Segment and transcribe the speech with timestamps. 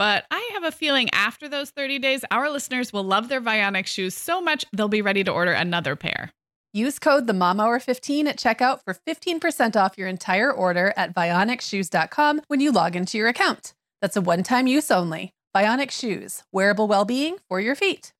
[0.00, 3.84] But I have a feeling after those 30 days, our listeners will love their Vionic
[3.84, 6.30] shoes so much they'll be ready to order another pair.
[6.72, 11.14] Use code the Mom Hour 15 at checkout for 15% off your entire order at
[11.14, 13.74] vionicshoes.com when you log into your account.
[14.00, 15.34] That's a one-time use only.
[15.54, 18.14] Vionic Shoes, wearable well-being for your feet.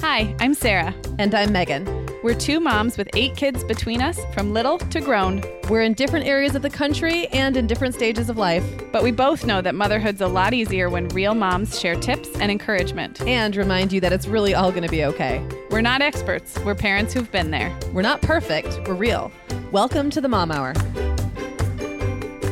[0.00, 0.94] Hi, I'm Sarah.
[1.18, 2.07] And I'm Meagan.
[2.28, 5.42] We're two moms with eight kids between us, from little to grown.
[5.70, 8.62] We're in different areas of the country and in different stages of life.
[8.92, 12.52] But we both know that motherhood's a lot easier when real moms share tips and
[12.52, 13.22] encouragement.
[13.22, 15.42] And remind you that it's really all going to be okay.
[15.70, 17.74] We're not experts, we're parents who've been there.
[17.94, 19.32] We're not perfect, we're real.
[19.72, 20.74] Welcome to the Mom Hour.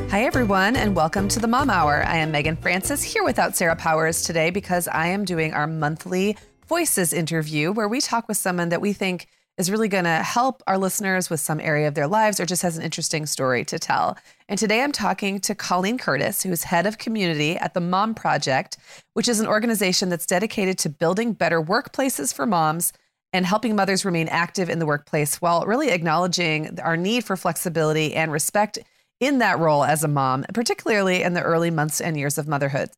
[0.08, 2.02] Hi, everyone, and welcome to the Mom Hour.
[2.06, 6.34] I am Meagan Francis here without Sarah Powers today because I am doing our monthly
[6.68, 10.62] Voices interview where we talk with someone that we think is really going to help
[10.66, 13.78] our listeners with some area of their lives or just has an interesting story to
[13.78, 14.16] tell.
[14.48, 18.76] And today I'm talking to Colleen Curtis, who's head of community at the Mom Project,
[19.14, 22.92] which is an organization that's dedicated to building better workplaces for moms
[23.32, 28.14] and helping mothers remain active in the workplace while really acknowledging our need for flexibility
[28.14, 28.78] and respect
[29.20, 32.90] in that role as a mom, particularly in the early months and years of motherhood.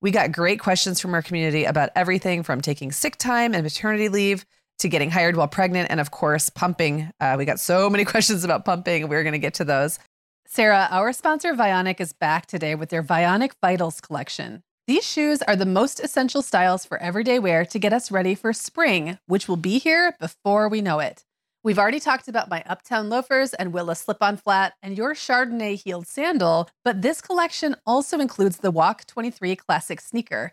[0.00, 4.08] We got great questions from our community about everything from taking sick time and maternity
[4.08, 4.44] leave
[4.78, 7.10] to getting hired while pregnant, and of course, pumping.
[7.20, 9.08] Uh, we got so many questions about pumping.
[9.08, 9.98] We're going to get to those.
[10.46, 14.62] Sarah, our sponsor Vionic is back today with their Vionic Vitals collection.
[14.86, 18.52] These shoes are the most essential styles for everyday wear to get us ready for
[18.52, 21.24] spring, which will be here before we know it.
[21.62, 25.82] We've already talked about my Uptown loafers and Willa slip on flat and your Chardonnay
[25.82, 30.52] heeled sandal, but this collection also includes the Walk 23 Classic sneaker,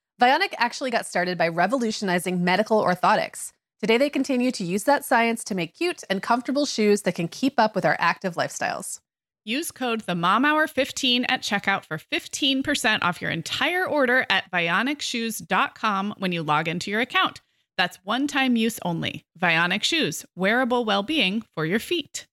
[0.21, 3.53] Vionic actually got started by revolutionizing medical orthotics.
[3.79, 7.27] Today, they continue to use that science to make cute and comfortable shoes that can
[7.27, 8.99] keep up with our active lifestyles.
[9.45, 14.51] Use code the Mom Hour 15 at checkout for 15% off your entire order at
[14.51, 17.41] vionicshoes.com when you log into your account.
[17.75, 19.25] That's one-time use only.
[19.39, 22.27] Vionic Shoes, wearable well-being for your feet.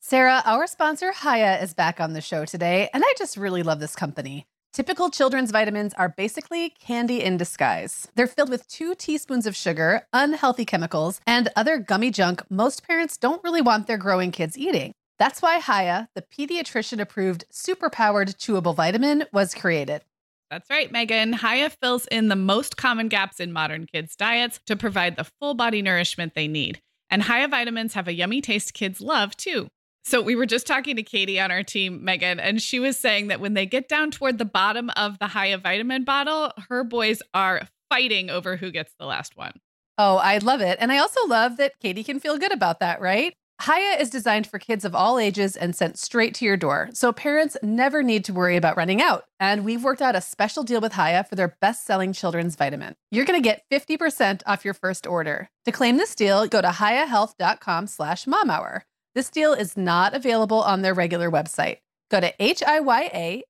[0.00, 3.78] Sarah, our sponsor Hiya is back on the show today, and I just really love
[3.78, 4.48] this company.
[4.74, 8.08] Typical children's vitamins are basically candy in disguise.
[8.16, 13.16] They're filled with two teaspoons of sugar, unhealthy chemicals, and other gummy junk most parents
[13.16, 14.90] don't really want their growing kids eating.
[15.16, 20.02] That's why Hiya, the pediatrician approved superpowered chewable vitamin, was created.
[20.50, 21.34] That's right, Meagan.
[21.34, 25.54] Hiya fills in the most common gaps in modern kids' diets to provide the full
[25.54, 26.80] body nourishment they need.
[27.10, 29.68] And Hiya vitamins have a yummy taste kids love, too.
[30.06, 33.28] So we were just talking to Katie on our team, Meagan, and she was saying
[33.28, 37.22] that when they get down toward the bottom of the Hiya vitamin bottle, her boys
[37.32, 39.54] are fighting over who gets the last one.
[39.96, 40.76] Oh, I love it.
[40.78, 43.34] And I also love that Katie can feel good about that, right?
[43.64, 47.12] Hiya is designed for kids of all ages and sent straight to your door, so
[47.12, 49.24] parents never need to worry about running out.
[49.40, 52.94] And we've worked out a special deal with Hiya for their best-selling children's vitamin.
[53.10, 55.48] You're going to get 50% off your first order.
[55.64, 58.82] To claim this deal, go to hiyahealth.com slash momhour.
[59.14, 61.76] This deal is not available on their regular website.
[62.10, 63.44] Go to H-I-Y-A-H-E-A-L-T-H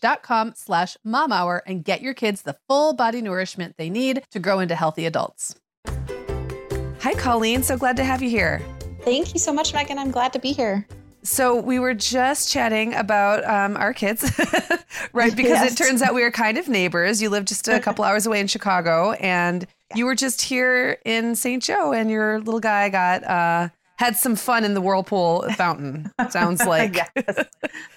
[0.00, 4.22] dot com slash mom hour and get your kids the full body nourishment they need
[4.30, 5.56] to grow into healthy adults.
[7.00, 7.64] Hi, Colleen.
[7.64, 8.62] So glad to have you here.
[9.00, 9.98] Thank you so much, Meagan.
[9.98, 10.86] I'm glad to be here.
[11.24, 14.22] So we were just chatting about um, our kids,
[15.12, 15.34] right?
[15.34, 15.72] Because yes.
[15.72, 17.20] it turns out we are kind of neighbors.
[17.20, 19.96] You live just a couple hours away in Chicago, and yeah.
[19.96, 21.60] you were just here in St.
[21.60, 23.68] Joe, and your little guy got uh,
[24.00, 26.10] had some fun in the whirlpool fountain.
[26.30, 27.44] Sounds like yes.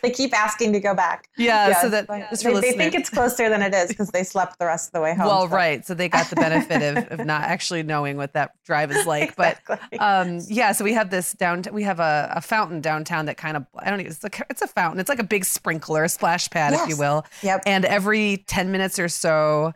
[0.02, 1.30] they keep asking to go back.
[1.38, 1.82] Yeah, yes.
[1.82, 4.90] so that they, they, think it's closer than it is because they slept the rest
[4.90, 5.28] of the way home.
[5.28, 5.56] Well, so.
[5.56, 9.06] right, so they got the benefit of, of not actually knowing what that drive is
[9.06, 9.30] like.
[9.40, 9.78] exactly.
[9.92, 11.64] But um, yeah, so we have this down.
[11.72, 14.06] We have a, a fountain downtown that kind of I don't know.
[14.06, 15.00] It's a, it's a fountain.
[15.00, 16.84] It's like a big sprinkler, a splash pad, yes.
[16.84, 17.26] if you will.
[17.44, 17.64] Yep.
[17.66, 19.72] And every ten minutes or so,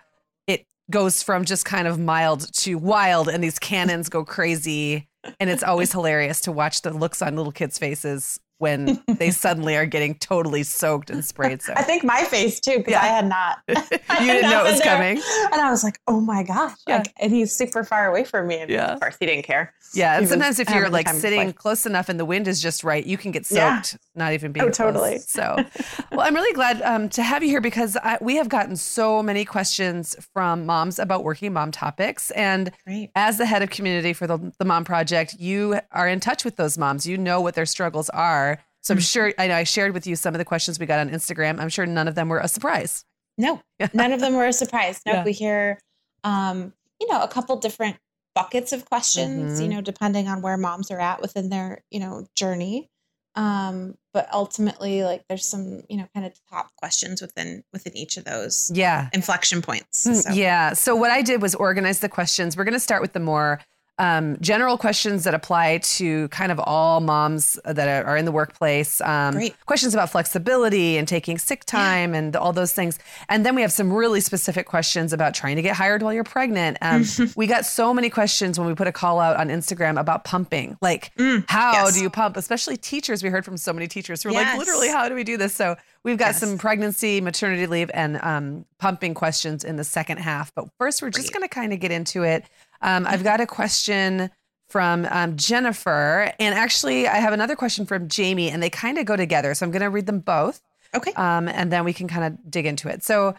[0.46, 5.08] it goes from just kind of mild to wild, and these cannons go crazy
[5.40, 9.76] and it's always hilarious to watch the looks on little kids' faces when they suddenly
[9.76, 11.62] are getting totally soaked and sprayed.
[11.62, 13.02] So I think my face too, because yeah.
[13.02, 13.60] I had not.
[13.68, 15.22] you didn't know it was coming,
[15.52, 16.98] and I was like, "Oh my gosh!" Yeah.
[16.98, 18.94] Like, and he's super far away from me, and yeah.
[18.94, 19.74] of course he didn't care.
[19.94, 23.06] Yeah, and sometimes if you're like sitting close enough and the wind is just right,
[23.06, 23.98] you can get soaked, yeah.
[24.16, 25.12] not even being oh, totally.
[25.12, 25.30] Close.
[25.30, 25.64] So,
[26.12, 29.24] well, I'm really glad um, to have you here because I, we have gotten so
[29.24, 33.12] many questions from moms about working mom topics, and Great.
[33.16, 36.58] as the head of community for the the Mom Project, you are in touch with
[36.58, 37.06] those moms.
[37.06, 38.47] You know what their struggles are.
[38.88, 39.12] So I'm mm.
[39.12, 41.60] sure I know I shared with you some of the questions we got on Instagram.
[41.60, 43.04] I'm sure none of them were a surprise.
[43.38, 43.62] No,
[43.94, 45.02] none of them were a surprise.
[45.06, 45.24] No, yeah.
[45.26, 45.78] we hear,
[46.24, 47.98] um, you know, a couple different
[48.34, 49.62] buckets of questions, mm-hmm.
[49.62, 52.90] you know, depending on where moms are at within their, you know, journey.
[53.36, 58.16] Um, but ultimately, like there's some, you know, kind of top questions within within each
[58.16, 60.08] of those yeah inflection points.
[60.08, 60.32] Mm, so.
[60.32, 60.72] Yeah.
[60.74, 62.56] So what I did was organize the questions.
[62.56, 63.60] We're going to start with the more
[64.00, 69.02] um, general questions that apply to kind of all moms that are in the workplace.
[69.02, 69.40] Um.
[69.66, 72.20] Questions about flexibility and taking sick time yeah.
[72.20, 73.00] and all those things.
[73.30, 76.24] And then we have some really specific questions about trying to get hired while you're
[76.24, 76.78] pregnant.
[76.82, 77.06] Um,
[77.36, 80.78] we got so many questions when we put a call out on Instagram about pumping.
[80.82, 81.96] Like, mm, how yes.
[81.96, 82.38] do you pump?
[82.38, 83.24] Especially teachers.
[83.24, 84.58] We heard from so many teachers who are yes.
[84.58, 85.54] like, literally, how do we do this?
[85.54, 86.40] So we've got yes.
[86.40, 90.54] some pregnancy, maternity leave, and um, pumping questions in the second half.
[90.54, 92.46] But first, we're just going to kind of get into it.
[92.82, 94.30] Um, I've got a question
[94.70, 99.06] from um, Jennifer, and actually, I have another question from Jamie, and they kind of
[99.06, 99.54] go together.
[99.54, 100.62] So I'm going to read them both.
[100.94, 101.14] Okay.
[101.14, 103.04] Um, and then we can kind of dig into it.
[103.04, 103.36] So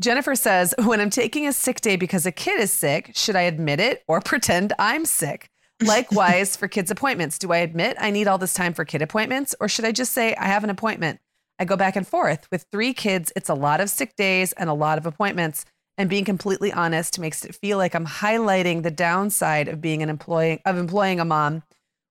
[0.00, 3.42] Jennifer says, When I'm taking a sick day because a kid is sick, should I
[3.42, 5.50] admit it or pretend I'm sick?
[5.82, 9.54] Likewise, for kids' appointments, do I admit I need all this time for kid appointments,
[9.60, 11.20] or should I just say I have an appointment?
[11.58, 12.50] I go back and forth.
[12.50, 15.64] With three kids, it's a lot of sick days and a lot of appointments
[16.00, 20.08] and being completely honest makes it feel like I'm highlighting the downside of being an
[20.08, 21.62] employee of employing a mom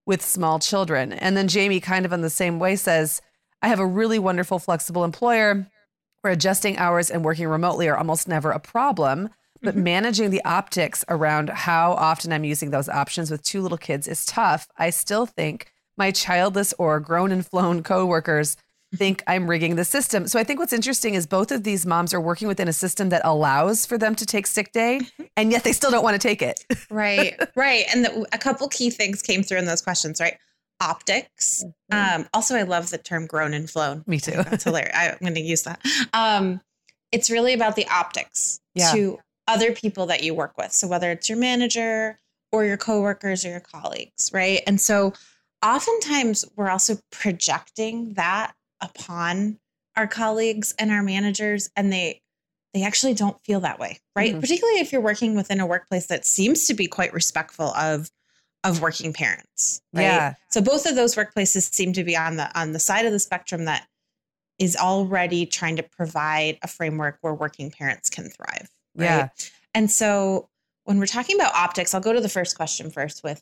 [0.06, 1.12] with small children.
[1.12, 3.20] And then Jamie kind of in the same way says,
[3.64, 5.66] I have a really wonderful flexible employer
[6.22, 9.30] where adjusting hours and working remotely are almost never a problem.
[9.60, 9.84] But mm-hmm.
[9.84, 14.24] managing the optics around how often I'm using those options with two little kids is
[14.24, 14.68] tough.
[14.78, 18.56] I still think my childless or grown and flown coworkers
[18.96, 20.28] think I'm rigging the system.
[20.28, 23.10] So I think what's interesting is both of these moms are working within a system
[23.10, 25.02] that allows for them to take sick day,
[25.38, 26.66] and yet they still don't want to take it.
[26.90, 27.86] right, right.
[27.94, 30.38] And the, a couple key things came through in those questions, right?
[30.82, 31.64] Optics.
[31.92, 32.22] Mm-hmm.
[32.22, 34.04] Um, also, I love the term grown and flown.
[34.08, 34.32] Me too.
[34.32, 34.96] That's hilarious.
[34.96, 35.82] I, am going to use that.
[36.14, 36.62] Um,
[37.12, 38.92] it's really about the optics yeah.
[38.92, 40.72] to other people that you work with.
[40.72, 42.20] So whether it's your manager
[42.52, 44.62] or your coworkers or your colleagues, right?
[44.68, 45.14] And so
[45.64, 49.60] oftentimes we're also projecting that upon
[49.96, 52.22] our colleagues and our managers and they
[52.74, 54.40] they actually don't feel that way right mm-hmm.
[54.40, 58.10] particularly if you're working within a workplace that seems to be quite respectful of
[58.64, 60.34] of working parents right yeah.
[60.50, 63.20] so both of those workplaces seem to be on the on the side of the
[63.20, 63.88] spectrum that
[64.58, 69.28] is already trying to provide a framework where working parents can thrive right yeah.
[69.74, 70.50] and so
[70.84, 73.42] when we're talking about optics i'll go to the first question first with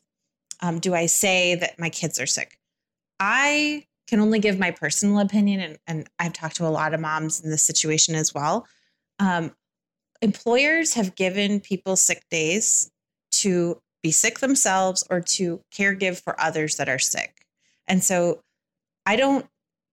[0.60, 2.58] um, do i say that my kids are sick
[3.20, 7.00] i can only give my personal opinion, and, and I've talked to a lot of
[7.00, 8.66] moms in this situation as well.
[9.18, 9.52] Um,
[10.22, 12.90] employers have given people sick days
[13.32, 17.46] to be sick themselves or to caregive for others that are sick.
[17.86, 18.40] And so
[19.04, 19.46] I don't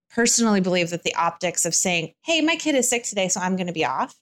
[0.10, 3.56] personally believe that the optics of saying, "Hey, my kid is sick today, so I'm
[3.56, 4.16] going to be off,"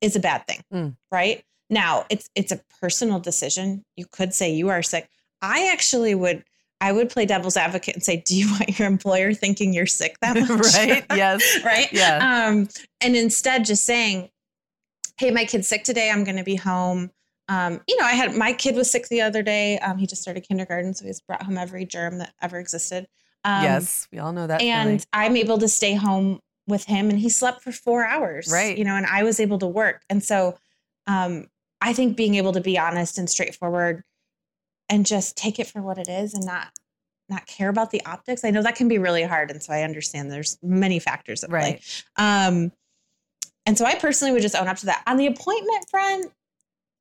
[0.00, 0.96] is a bad thing, mm.
[1.12, 1.44] right?
[1.68, 3.84] Now, it's it's a personal decision.
[3.96, 5.08] You could say you are sick.
[5.42, 6.44] I actually would
[6.84, 10.18] I would play devil's advocate and say, do you want your employer thinking you're sick
[10.20, 10.74] that much?
[10.74, 11.04] right.
[11.16, 11.64] Yes.
[11.64, 11.90] right.
[11.92, 12.18] Yeah.
[12.46, 12.68] Um,
[13.00, 14.28] and instead just saying,
[15.16, 16.10] hey, my kid's sick today.
[16.10, 17.10] I'm going to be home.
[17.48, 19.78] Um, you know, I had my kid was sick the other day.
[19.78, 23.06] Um, he just started kindergarten, so he's brought home every germ that ever existed.
[23.44, 24.60] Um, yes, we all know that.
[24.62, 25.02] And feeling.
[25.12, 28.50] I'm able to stay home with him, and he slept for four hours.
[28.50, 28.76] Right.
[28.76, 30.02] You know, and I was able to work.
[30.08, 30.56] And so,
[31.06, 31.46] um,
[31.82, 34.02] I think being able to be honest and straightforward
[34.94, 36.68] and just take it for what it is and not
[37.28, 38.44] not care about the optics.
[38.44, 39.50] I know that can be really hard.
[39.50, 41.80] And so I understand there's many factors at Right.
[42.16, 42.24] play.
[42.26, 42.70] Um,
[43.64, 45.02] and so I personally would just own up to that.
[45.06, 46.30] On the appointment front,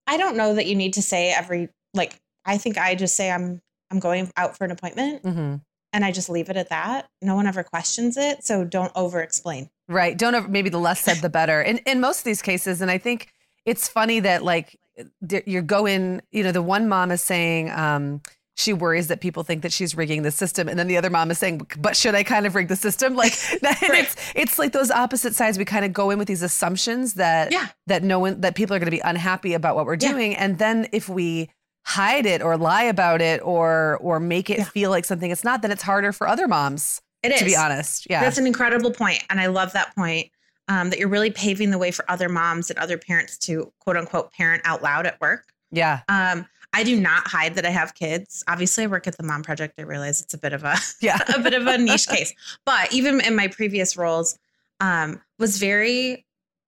[0.07, 3.29] I don't know that you need to say every like I think I just say
[3.31, 5.62] I'm I'm going out for an appointment Mhm.
[5.91, 7.07] and I just leave it at that.
[7.21, 8.43] No one ever questions it.
[8.45, 9.69] So don't over explain.
[9.89, 10.17] Right.
[10.17, 11.62] Don't ever, maybe the less said, the better.
[11.62, 13.27] In in most of these cases, and I think
[13.65, 14.79] it's funny that like
[15.21, 18.21] there- you're going, you know, the one mom is saying um,
[18.55, 21.31] she worries that people think that she's rigging the system, and then the other mom
[21.31, 24.71] is saying, "But should I kind of rig the system?" Like that, it's it's like
[24.73, 25.57] those opposite sides.
[25.57, 27.67] We kind of go in with these assumptions that Yeah.
[27.88, 30.12] that no one that people are going to be unhappy about what we're Yeah.
[30.12, 31.50] doing, and then if we
[31.85, 34.63] hide it or lie about it or or make it Yeah.
[34.65, 37.01] feel like something it's not, then it's harder for other moms.
[37.23, 37.39] It is.
[37.39, 38.19] To be honest, yeah.
[38.21, 40.29] That's an incredible point, And I love that point
[40.67, 43.98] um, that you're really paving the way for other moms and other parents to quote
[43.98, 45.46] unquote parent out loud at work.
[45.72, 46.01] yeah.
[46.10, 48.43] Um, I do not hide that I have kids.
[48.48, 49.75] Obviously, I work at the Mom Project.
[49.77, 51.20] I realize it's a bit of a Yeah.
[51.36, 52.34] a bit of a niche case.
[52.65, 54.39] But even in my previous roles,
[54.79, 56.25] um, was very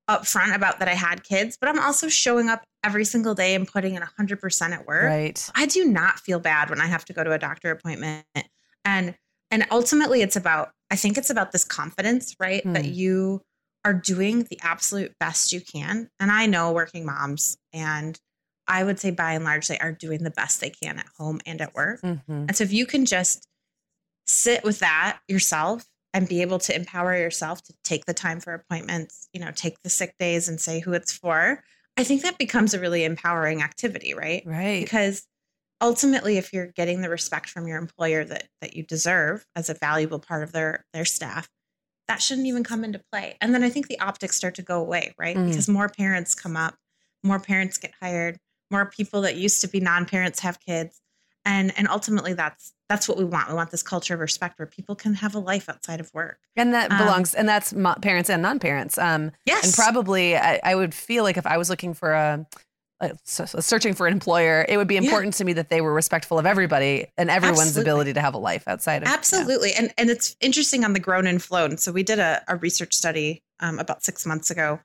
[0.08, 3.68] upfront about that I had kids, but I'm also showing up every single day and
[3.68, 5.06] putting in 100% at work.
[5.06, 5.52] Right.
[5.56, 8.26] I do not feel bad when I have to go to a doctor appointment.
[8.84, 9.16] And
[9.50, 12.62] and ultimately it's about I think it's about this confidence, right?
[12.64, 12.94] That Hmm.
[12.94, 13.42] you
[13.86, 16.10] are doing the absolute best you can.
[16.20, 18.20] And I know working moms and
[18.68, 21.40] I would say by and large they are doing the best they can at home
[21.46, 22.02] and at work.
[22.02, 22.24] Mhm.
[22.28, 23.48] And so if you can just
[24.26, 28.54] sit with that yourself and be able to empower yourself to take the time for
[28.54, 31.64] appointments, you know, take the sick days and say who it's for,
[31.96, 34.42] I think that becomes a really empowering activity, right?
[34.46, 34.84] Right.
[34.84, 35.28] Because
[35.80, 39.76] ultimately if you're getting the respect from your employer that that you deserve as a
[39.76, 41.48] valuable part of their their staff,
[42.08, 43.36] that shouldn't even come into play.
[43.42, 45.36] And then I think the optics start to go away, right?
[45.36, 45.48] Mm.
[45.48, 46.76] Because more parents come up,
[47.24, 48.38] more parents get hired,
[48.72, 51.02] more people that used to be non-parents have kids.
[51.48, 53.50] And and ultimately that's that's what we want.
[53.50, 56.40] We want this culture of respect where people can have a life outside of work.
[56.56, 58.98] And that Um, belongs, and that's mo- parents and non-parents.
[58.98, 59.66] Um, Yes.
[59.66, 62.46] and probably I, I would feel like if I was looking for a, a so-
[62.46, 62.65] so
[63.26, 65.02] searching for an employer, it would be Yeah.
[65.02, 67.82] important to me that they were respectful of everybody and everyone's Absolutely.
[67.92, 69.08] ability to have a life outside of.
[69.10, 69.14] yeah.
[69.16, 69.74] Absolutely.
[69.74, 71.78] And and it's interesting on the grown and flown.
[71.78, 74.80] So we did a, a research study um, about six months ago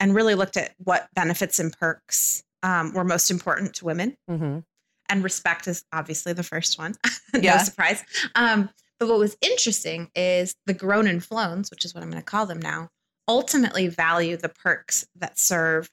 [0.00, 4.16] and really looked at what benefits and perks um, were most important to women.
[4.30, 4.64] Mhm.
[5.08, 6.94] And respect is obviously the first one.
[7.34, 7.58] no Yeah.
[7.62, 8.04] surprise.
[8.34, 12.20] Um, but what was interesting is the grown and flowns, which is what I'm going
[12.22, 12.90] to call them now,
[13.26, 15.88] ultimately value the perks that serve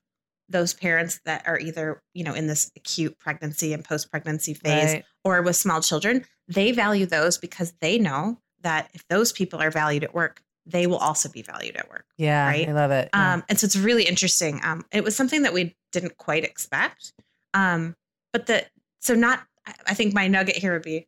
[0.50, 5.06] those parents that are either, you know, in this acute pregnancy and post-pregnancy phase Right.
[5.24, 9.72] or with small children, they value those because they know that if those people are
[9.72, 12.06] valued at work, they will also be valued at work.
[12.18, 12.68] Yeah, Right?
[12.68, 13.10] I love it.
[13.14, 13.34] Yeah.
[13.34, 14.60] Um, and so it's really interesting.
[14.64, 17.14] Um, it was something that we didn't quite expect.
[17.54, 17.96] Um,
[18.34, 18.66] but the
[19.02, 21.08] so not I- I think my nugget here would be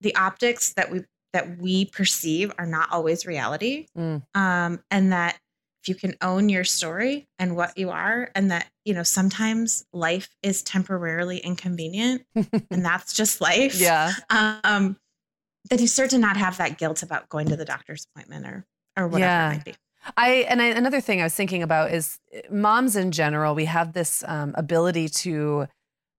[0.00, 3.86] the optics that we that we perceive are not always reality.
[3.96, 4.22] Mm.
[4.34, 5.38] Um, and that
[5.82, 9.84] if you can own your story and what you are, and that, you know, sometimes
[9.92, 13.74] life is temporarily inconvenient and that's just life.
[13.80, 14.96] yeah, Um,
[15.70, 18.64] then you start to not have that guilt about going to the doctor's appointment or
[18.96, 19.50] or whatever Yeah.
[19.50, 19.74] it might be.
[20.16, 23.54] I and I, another thing I was thinking about is uh, moms in general.
[23.54, 25.66] We have this um, ability to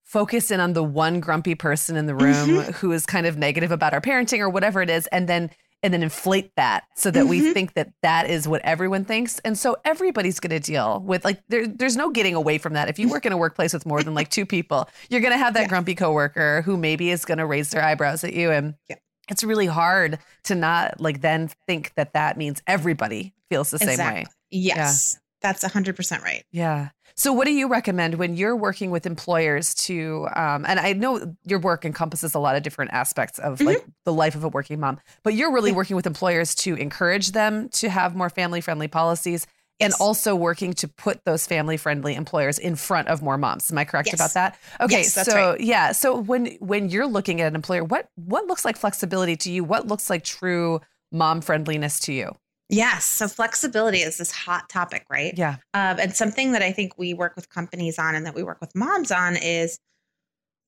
[0.04, 2.72] focus in on the one grumpy person in the room Mm-hmm.
[2.74, 5.52] who is kind of negative about our parenting or whatever it is, and then
[5.84, 7.54] and then inflate that so that we Mhm.
[7.54, 11.42] think that that is what everyone thinks, and so everybody's going to deal with like
[11.50, 12.88] there, there's no getting away from that.
[12.90, 15.38] If you work in a workplace with more than like two people, you're going to
[15.38, 15.68] have that Yeah.
[15.68, 18.76] grumpy coworker who maybe is going to raise their eyebrows at you and.
[18.90, 18.96] Yeah.
[19.30, 23.98] It's really hard to not like then think that that means everybody feels the same
[23.98, 24.26] way.
[24.52, 25.18] Yes.
[25.42, 26.44] That's 100% right.
[26.52, 26.90] Yeah.
[27.16, 30.28] So, what do you recommend when you're working with employers to?
[30.36, 34.14] Um, and I know your work encompasses a lot of different aspects of like the
[34.14, 35.76] life of a working mom, but you're really Mm-hmm.
[35.76, 35.78] Yeah.
[35.78, 39.46] working with employers to encourage them to have more family friendly policies.
[39.80, 40.00] And Yes.
[40.00, 43.72] also working to put those family friendly employers in front of more moms.
[43.72, 44.14] Am I correct Yes.
[44.14, 44.58] about that?
[44.80, 45.60] Okay, Yes, so right.
[45.60, 49.52] yeah, so when when you're looking at an employer, what what looks like flexibility to
[49.52, 49.64] you?
[49.64, 50.80] What looks like true
[51.12, 52.36] mom friendliness to you?
[52.74, 53.06] Yes.
[53.06, 55.34] So flexibility is this hot topic, right?
[55.38, 55.58] Yeah.
[55.74, 58.60] Um, and something that I think we work with companies on and that we work
[58.62, 59.80] with moms on is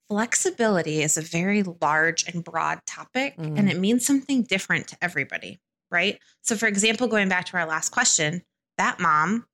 [0.07, 3.57] flexibility is a very large and broad topic Mhm.
[3.57, 5.59] and it means something different to everybody,
[5.89, 6.19] right?
[6.41, 8.43] So, for example, going back to our last question,
[8.77, 9.47] that mom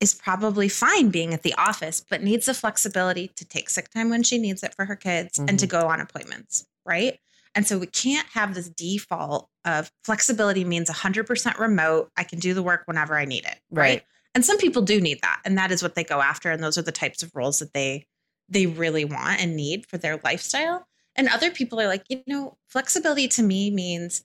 [0.00, 4.08] is probably fine being at the office, but needs the flexibility to take sick time
[4.08, 7.20] when she needs it for her kids and to go on appointments, right?
[7.54, 12.10] And so we can't have this default of flexibility means 100% remote.
[12.16, 13.82] I can do the work whenever I need it, right?
[13.82, 14.02] Right.
[14.34, 16.78] And some people do need that, and that is what they go after, and those
[16.78, 18.06] are the types of roles that they
[18.48, 20.86] they really want and need for their lifestyle.
[21.14, 24.24] And other people are like, you know, flexibility to me means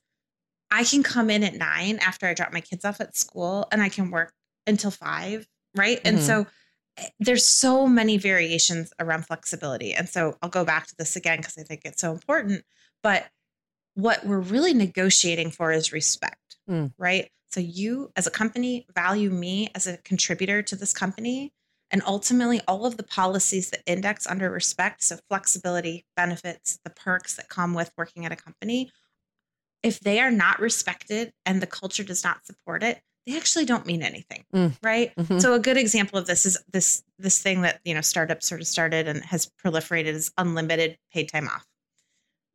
[0.70, 3.82] I can come in at nine after I drop my kids off at school and
[3.82, 4.32] I can work
[4.66, 5.46] until five.
[5.74, 5.98] Right.
[5.98, 6.16] Mm-hmm.
[6.16, 6.46] And so
[6.98, 9.94] eh, there's so many variations around flexibility.
[9.94, 12.64] And so I'll go back to this again because I think it's so important.
[13.02, 13.26] But
[13.94, 16.56] what we're really negotiating for is respect.
[16.68, 16.92] Mm.
[16.98, 17.30] Right.
[17.50, 21.52] So you as a company value me as a contributor to this company.
[21.90, 27.36] And ultimately, all of the policies that index under respect, so flexibility, benefits, the perks
[27.36, 28.90] that come with working at a company,
[29.82, 33.86] if they are not respected and the culture does not support it, they actually don't
[33.86, 34.72] mean anything, mm.
[34.82, 35.14] right?
[35.16, 35.38] Mm-hmm.
[35.38, 38.60] So a good example of this is this this thing that you know startups sort
[38.60, 41.66] of started and has proliferated is unlimited paid time off.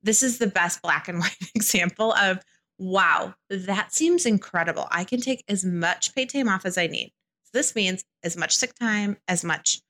[0.03, 2.39] This is the best black and white example of
[2.77, 4.87] wow, that seems incredible.
[4.91, 7.13] I can take as much paid time off as I need.
[7.43, 9.81] So this means as much sick time, as much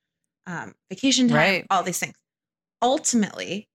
[0.45, 1.67] um, vacation time, right.
[1.69, 2.15] all these things.
[2.81, 3.69] Ultimately,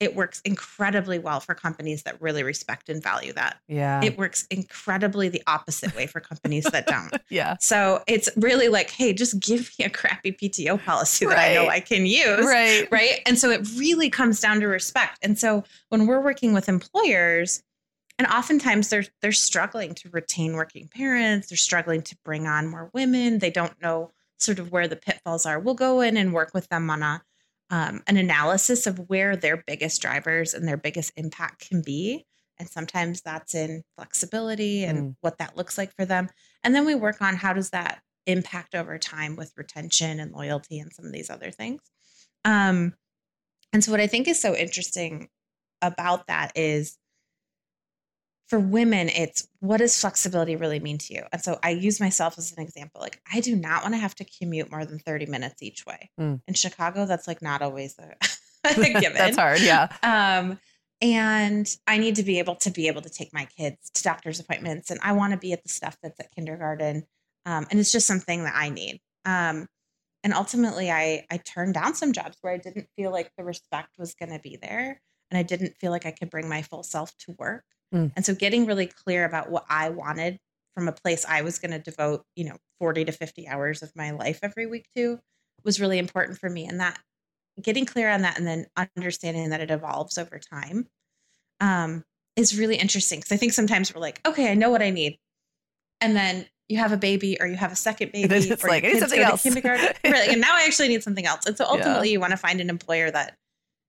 [0.00, 3.58] it works incredibly well for companies that really respect and value that.
[3.68, 4.02] Yeah.
[4.02, 7.14] It works incredibly the opposite way for companies that don't.
[7.30, 7.56] yeah.
[7.60, 11.68] So it's really like, hey, just give me a crappy PTO policy that I know
[11.68, 12.44] I can use.
[12.44, 12.88] Right.
[12.90, 13.20] Right.
[13.24, 15.18] And so it really comes down to respect.
[15.22, 17.62] And so when we're working with employers,
[18.16, 22.90] and oftentimes they're they're struggling to retain working parents, they're struggling to bring on more
[22.94, 25.58] women, they don't know sort of where the pitfalls are.
[25.58, 27.22] We'll go in and work with them on a
[27.74, 32.24] um, an analysis of where their biggest drivers and their biggest impact can be.
[32.56, 35.16] And sometimes that's in flexibility and mm.
[35.22, 36.28] what that looks like for them.
[36.62, 40.78] And then we work on how does that impact over time with retention and loyalty
[40.78, 41.80] and some of these other things.
[42.44, 42.94] Um,
[43.72, 45.26] and so, what I think is so interesting
[45.82, 46.96] about that is
[48.48, 51.22] for women, it's what does flexibility really mean to you?
[51.32, 53.00] And so I use myself as an example.
[53.00, 56.10] Like, I do not want to have to commute more than 30 minutes each way.
[56.20, 56.40] Mm.
[56.46, 58.14] In Chicago, that's like not always a,
[58.64, 59.14] a given.
[59.14, 59.60] that's hard.
[59.60, 59.88] Yeah.
[60.02, 60.58] Um,
[61.00, 64.40] and I need to be able to be able to take my kids to doctor's
[64.40, 67.04] appointments, and I want to be at the stuff that's at kindergarten.
[67.46, 69.00] Um, and it's just something that I need.
[69.26, 69.66] Um,
[70.22, 73.90] and ultimately, I I turned down some jobs where I didn't feel like the respect
[73.98, 76.82] was going to be there, and I didn't feel like I could bring my full
[76.82, 77.64] self to work.
[77.94, 78.12] Mm.
[78.16, 80.38] And so getting really clear about what I wanted
[80.74, 83.92] from a place I was going to devote, you know, 40 to 50 hours of
[83.94, 85.20] my life every week to
[85.64, 86.66] was really important for me.
[86.66, 86.98] And that
[87.62, 90.88] getting clear on that and then understanding that it evolves over time
[91.60, 92.04] um,
[92.36, 93.20] is really interesting.
[93.20, 95.18] Cause I think sometimes we're like, okay, I know what I need.
[96.00, 98.82] And then you have a baby or you have a second baby it's or like,
[98.82, 99.42] your something else.
[99.42, 99.94] kindergarten.
[100.04, 101.46] right, and now I actually need something else.
[101.46, 102.14] And so ultimately yeah.
[102.14, 103.36] you want to find an employer that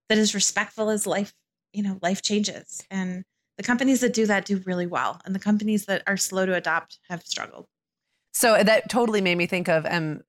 [0.10, 1.34] that is respectful as life,
[1.74, 2.84] you know, life changes.
[2.92, 3.24] And
[3.58, 6.54] the companies that do that do really well and the companies that are slow to
[6.54, 7.68] adopt have struggled
[8.34, 10.22] so that totally made me think of um,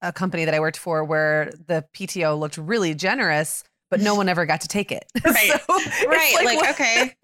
[0.00, 4.26] a company that i worked for where the pto looked really generous but no one
[4.26, 7.14] ever got to take it right so right like, like okay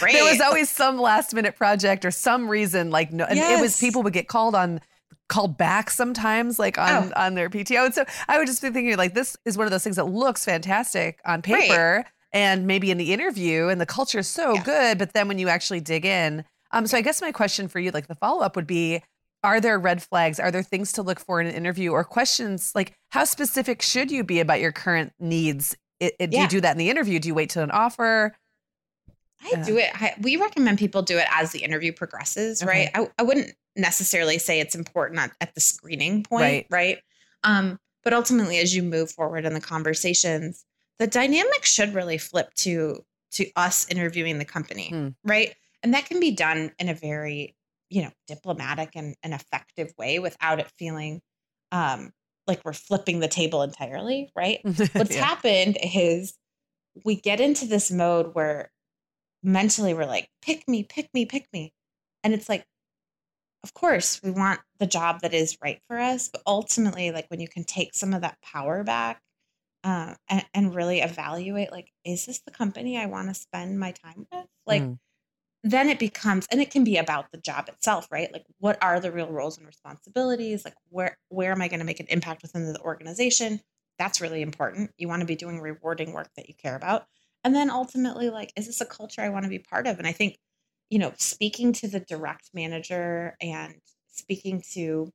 [0.00, 0.12] Great.
[0.12, 3.58] there was always some last minute project or some reason like no and yes.
[3.58, 4.80] it was people would get called on
[5.28, 7.12] called back sometimes like on oh.
[7.16, 9.70] on their pto and so i would just be thinking like this is one of
[9.70, 13.86] those things that looks fantastic on paper right and maybe in the interview and the
[13.86, 14.62] culture is so yeah.
[14.62, 17.78] good but then when you actually dig in um so i guess my question for
[17.78, 19.02] you like the follow-up would be
[19.44, 20.38] are there red flags?
[20.38, 22.72] Are there things to look for in an interview or questions?
[22.74, 25.76] Like how specific should you be about your current needs?
[26.00, 27.18] It, it, do you do that in the interview?
[27.18, 28.36] Do you wait till an offer?
[29.44, 32.90] I uh, do it I, we recommend people do it as the interview progresses okay.
[32.94, 36.66] right I, I wouldn't necessarily say it's important at, at the screening point right.
[36.70, 36.98] right?
[37.42, 40.64] Um but ultimately as you move forward in the conversations
[41.02, 45.08] the dynamic should really flip to to us interviewing the company, hmm.
[45.24, 45.52] right?
[45.82, 47.56] And that can be done in a very,
[47.90, 51.20] you know, diplomatic and, and effective way without it feeling
[51.72, 52.12] um,
[52.46, 54.60] like we're flipping the table entirely, right?
[54.62, 55.24] What's yeah.
[55.24, 56.34] happened is
[57.04, 58.70] we get into this mode where
[59.42, 61.72] mentally we're like, pick me, pick me, pick me.
[62.22, 62.64] And it's like,
[63.64, 66.28] of course, we want the job that is right for us.
[66.28, 69.20] But ultimately, like when you can take some of that power back
[69.84, 73.92] uh, and, and really evaluate like is this the company i want to spend my
[73.92, 74.46] time with?
[74.66, 74.98] Like mm.
[75.64, 78.32] then it becomes and it can be about the job itself right?
[78.32, 80.64] Like what are the real roles and responsibilities?
[80.64, 83.60] Like where where am i going to make an impact within the organization?
[83.98, 84.90] That's really important.
[84.96, 87.06] You want to be doing rewarding work that you care about.
[87.44, 89.98] And then ultimately like is this a culture i want to be part of?
[89.98, 90.38] And i think
[90.90, 93.74] you know speaking to the direct manager and
[94.08, 95.10] speaking to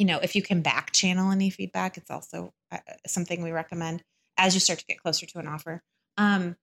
[0.00, 4.02] you know, if you can back channel any feedback, it's also uh, something we recommend
[4.38, 5.82] as you start to get closer to an offer.
[6.16, 6.56] Um,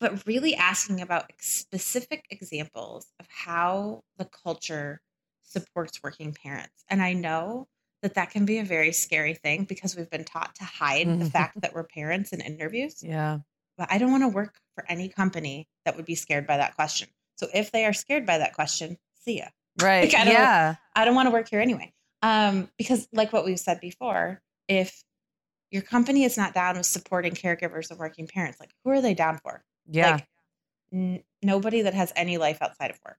[0.00, 5.00] but really asking about specific examples of how the culture
[5.42, 6.84] supports working parents.
[6.90, 7.68] And I know
[8.02, 11.24] that that can be a very scary thing because we've been taught to hide the
[11.38, 13.02] fact that we're parents in interviews.
[13.02, 13.38] Yeah.
[13.78, 16.74] but I don't want to work for any company that would be scared by that
[16.76, 17.08] question.
[17.36, 19.46] So if they are scared by that question, see ya.
[19.82, 20.04] Right.
[20.12, 20.74] Like, I don't- yeah.
[20.94, 21.93] I don't want to work here anyway.
[22.24, 25.02] Um, because like what we've said before, if
[25.70, 29.14] your company is not down with supporting caregivers and working parents, like who are they
[29.14, 29.62] down for?
[29.90, 30.12] Yeah.
[30.12, 30.26] Like
[30.92, 33.18] n- nobody that has any life outside of work.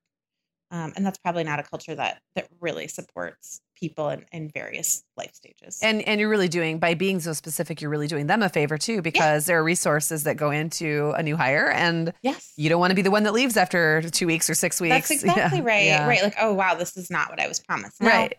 [0.72, 5.04] Um, and that's probably not a culture that that really supports people in, in various
[5.16, 5.80] life stages.
[5.84, 8.78] And and you're really doing by being so specific, you're really doing them a favor
[8.78, 12.80] too, because there are resources that go into a new hire, and yes, you don't
[12.80, 14.96] want to be the one that leaves after two weeks or six weeks.
[14.96, 15.86] that's exactly Yeah, right.
[15.86, 16.08] yeah.
[16.08, 16.24] Right.
[16.24, 18.02] Like, oh wow, this is not what I was promised.
[18.02, 18.36] Now, Right.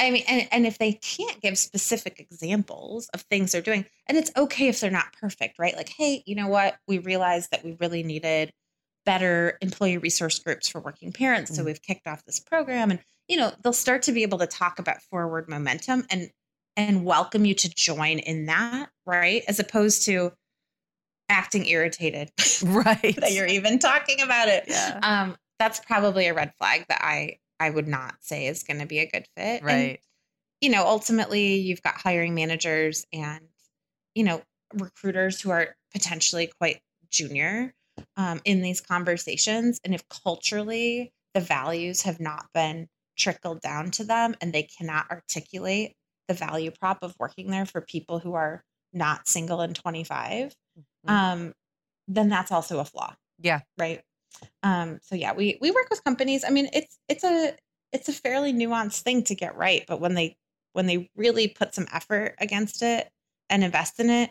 [0.00, 4.16] I mean, and, and if they can't give specific examples of things they're doing, and
[4.18, 5.76] it's okay if they're not perfect, right?
[5.76, 6.76] Like, hey, you know what?
[6.88, 8.50] We realized that we really needed
[9.06, 11.54] better employee resource groups for working parents.
[11.54, 11.66] So Mm.
[11.66, 12.90] we've kicked off this program.
[12.90, 16.30] And, you know, they'll start to be able to talk about forward momentum and
[16.76, 19.42] and welcome you to join in that, right?
[19.48, 20.32] As opposed to
[21.28, 22.30] acting irritated
[22.64, 23.16] Right.
[23.20, 24.64] that you're even talking about it.
[24.68, 24.98] Yeah.
[25.02, 28.86] Um, that's probably a red flag that I I would not say is going to
[28.86, 29.64] be a good fit.
[29.66, 30.00] And, Right.
[30.60, 33.48] you know, ultimately, you've got hiring managers and
[34.14, 34.42] you know
[34.74, 37.74] recruiters who are potentially quite junior
[38.16, 44.04] um, in these conversations, and if culturally the values have not been trickled down to
[44.04, 45.94] them, and they cannot articulate
[46.28, 51.08] the value prop of working there for people who are not single and 25 Mhm.
[51.08, 51.54] um,
[52.08, 53.14] then that's also a flaw.
[53.38, 53.60] Yeah.
[53.78, 54.02] Right.
[54.62, 56.44] Um, so yeah, we we work with companies.
[56.46, 57.54] I mean, it's it's a
[57.92, 60.36] it's a fairly nuanced thing to get right, but when they
[60.72, 63.10] when they really put some effort against it
[63.48, 64.30] and invest in it,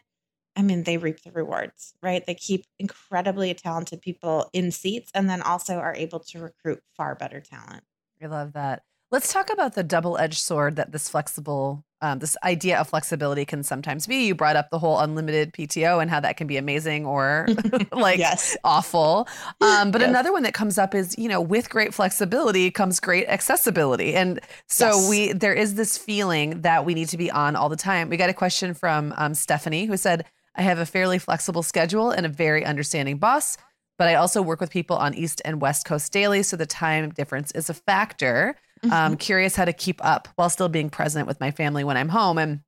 [0.56, 2.26] I mean, they reap the rewards, right?
[2.26, 7.16] They keep incredibly talented people in seats and then also are able to recruit far
[7.16, 7.84] better talent.
[8.22, 8.84] I love that.
[9.12, 13.64] Let's talk about the double-edged sword that this flexible, um, this idea of flexibility can
[13.64, 14.26] sometimes be.
[14.28, 17.48] You brought up the whole unlimited PTO and how that can be amazing or
[17.92, 18.56] like yes.
[18.64, 19.28] awful.
[19.62, 20.10] Um, but Yes.
[20.10, 24.16] another one that comes up is, you know, with great flexibility comes great accessibility.
[24.16, 25.10] And so Yes.
[25.10, 28.10] we there is this feeling that we need to be on all the time.
[28.10, 32.12] We got a question from um, Stephanie who said, I have a fairly flexible schedule
[32.12, 33.58] and a very understanding boss,
[33.98, 36.44] but I also work with people on East and West Coast daily.
[36.44, 38.56] So the time difference is a factor.
[38.84, 38.94] Mm-hmm.
[38.94, 42.10] Um, curious how to keep up while still being present with my family when I'm
[42.10, 42.38] home.
[42.38, 42.62] And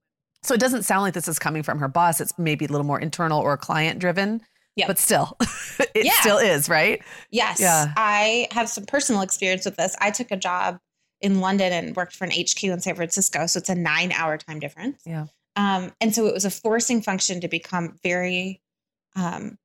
[0.43, 2.19] so it doesn't sound like this is coming from her boss.
[2.19, 4.41] It's maybe a little more internal or client driven.
[4.75, 4.87] Yep.
[4.87, 5.37] But still,
[5.95, 6.11] it Yeah.
[6.19, 7.01] still is, right?
[7.29, 7.59] Yes.
[7.59, 7.93] Yeah.
[7.97, 9.95] I have some personal experience with this.
[9.99, 10.79] I took a job
[11.21, 13.45] in London and worked for an HQ in San Francisco.
[13.47, 15.01] So it's a nine hour time difference.
[15.05, 15.25] Yeah.
[15.55, 18.61] Um, and so it was a forcing function to become very,
[19.15, 19.57] um,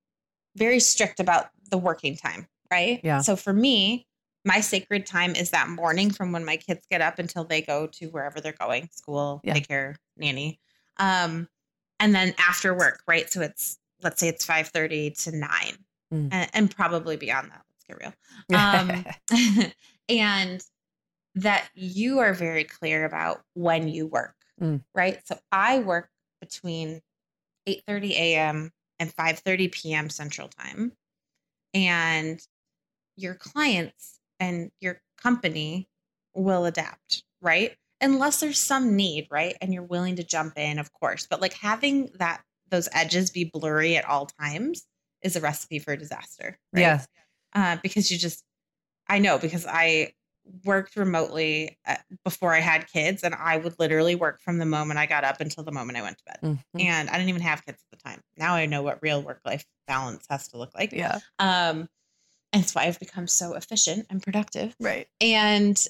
[0.56, 2.46] very strict about the working time.
[2.70, 3.00] Right.
[3.04, 3.20] Yeah.
[3.20, 4.05] So for me,
[4.46, 7.86] my sacred time is that morning from when my kids get up until they go
[7.88, 9.54] to wherever they're going school, Yeah.
[9.54, 10.60] daycare, nanny.
[10.98, 11.48] Um,
[12.00, 13.30] and then after work, right?
[13.30, 15.50] So it's, let's say it's 5 to 9
[16.12, 16.28] Mm.
[16.30, 17.64] and, and probably beyond that.
[17.68, 18.14] Let's get real
[18.56, 19.72] um,
[20.08, 20.64] and
[21.34, 24.82] that you are very clear about when you work Mm.
[24.94, 26.08] right so i work
[26.40, 27.02] between
[27.68, 30.92] 8.30 a.m and 5.30 p.m central time
[31.74, 32.40] and
[33.16, 35.88] your clients and your company
[36.34, 40.92] will adapt right unless there's some need right and you're willing to jump in of
[40.92, 44.84] course but like having that those edges be blurry at all times
[45.22, 46.80] is a recipe for disaster right?
[46.80, 47.04] Yeah.
[47.54, 48.44] uh, because you just
[49.08, 50.12] i know because i
[50.64, 54.98] worked remotely uh, before i had kids and i would literally work from the moment
[54.98, 56.80] i got up until the moment i went to bed Mhm.
[56.80, 59.40] and i didn't even have kids at the time now i know what real work
[59.44, 61.18] life balance has to look like yeah.
[61.38, 61.88] um
[62.62, 64.74] that's why i've become so efficient and productive.
[64.80, 65.08] Right.
[65.20, 65.82] and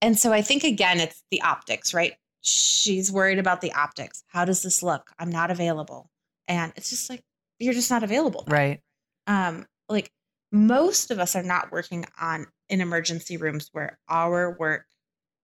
[0.00, 2.14] and so i think again it's the optics right?
[2.44, 4.24] She's worried about the optics.
[4.26, 5.10] How does this look?
[5.16, 6.10] I'm not available.
[6.48, 7.22] And it's just like
[7.60, 8.80] you're just not available Right.
[9.28, 10.10] um like
[10.50, 14.86] most of us are not working on in emergency rooms where our work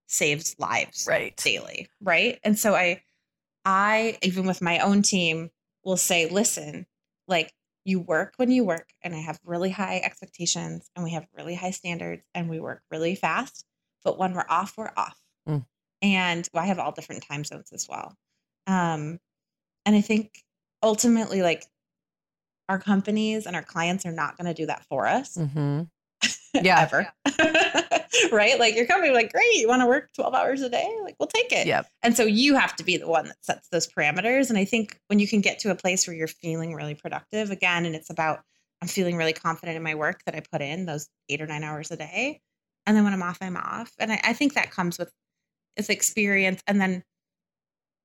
[0.08, 1.36] saves lives Right.
[1.36, 2.40] daily right?
[2.42, 3.02] And so i
[3.64, 5.50] i even with my own team
[5.84, 6.86] will say listen
[7.28, 7.52] like
[7.84, 11.54] you work when you work and i have really high expectations and we have really
[11.54, 13.64] high standards and we work really fast
[14.04, 15.18] but when we're off we're off.
[15.48, 15.64] Mm.
[16.02, 18.14] and well, i have all different time zones as well.
[18.66, 19.18] Um
[19.86, 20.42] and i think
[20.82, 21.64] ultimately like
[22.68, 25.36] our companies and our clients are not going to do that for us.
[25.36, 25.82] Hmm
[26.54, 26.80] Yeah.
[26.80, 27.12] ever
[28.32, 28.58] right?
[28.58, 30.96] Like your company like great you want to work 12 hours a day?
[31.02, 31.66] Like we'll take it.
[31.66, 31.86] Yep.
[32.02, 34.98] and so you have to be the one that sets those parameters and i think
[35.08, 38.10] when you can get to a place where you're feeling really productive again and it's
[38.10, 38.40] about
[38.80, 41.64] i'm feeling really confident in my work that i put in those eight or nine
[41.64, 42.40] hours a day
[42.86, 43.92] and then when i'm off i'm off.
[43.98, 45.12] And i, I think that comes with
[45.76, 47.04] with experience and then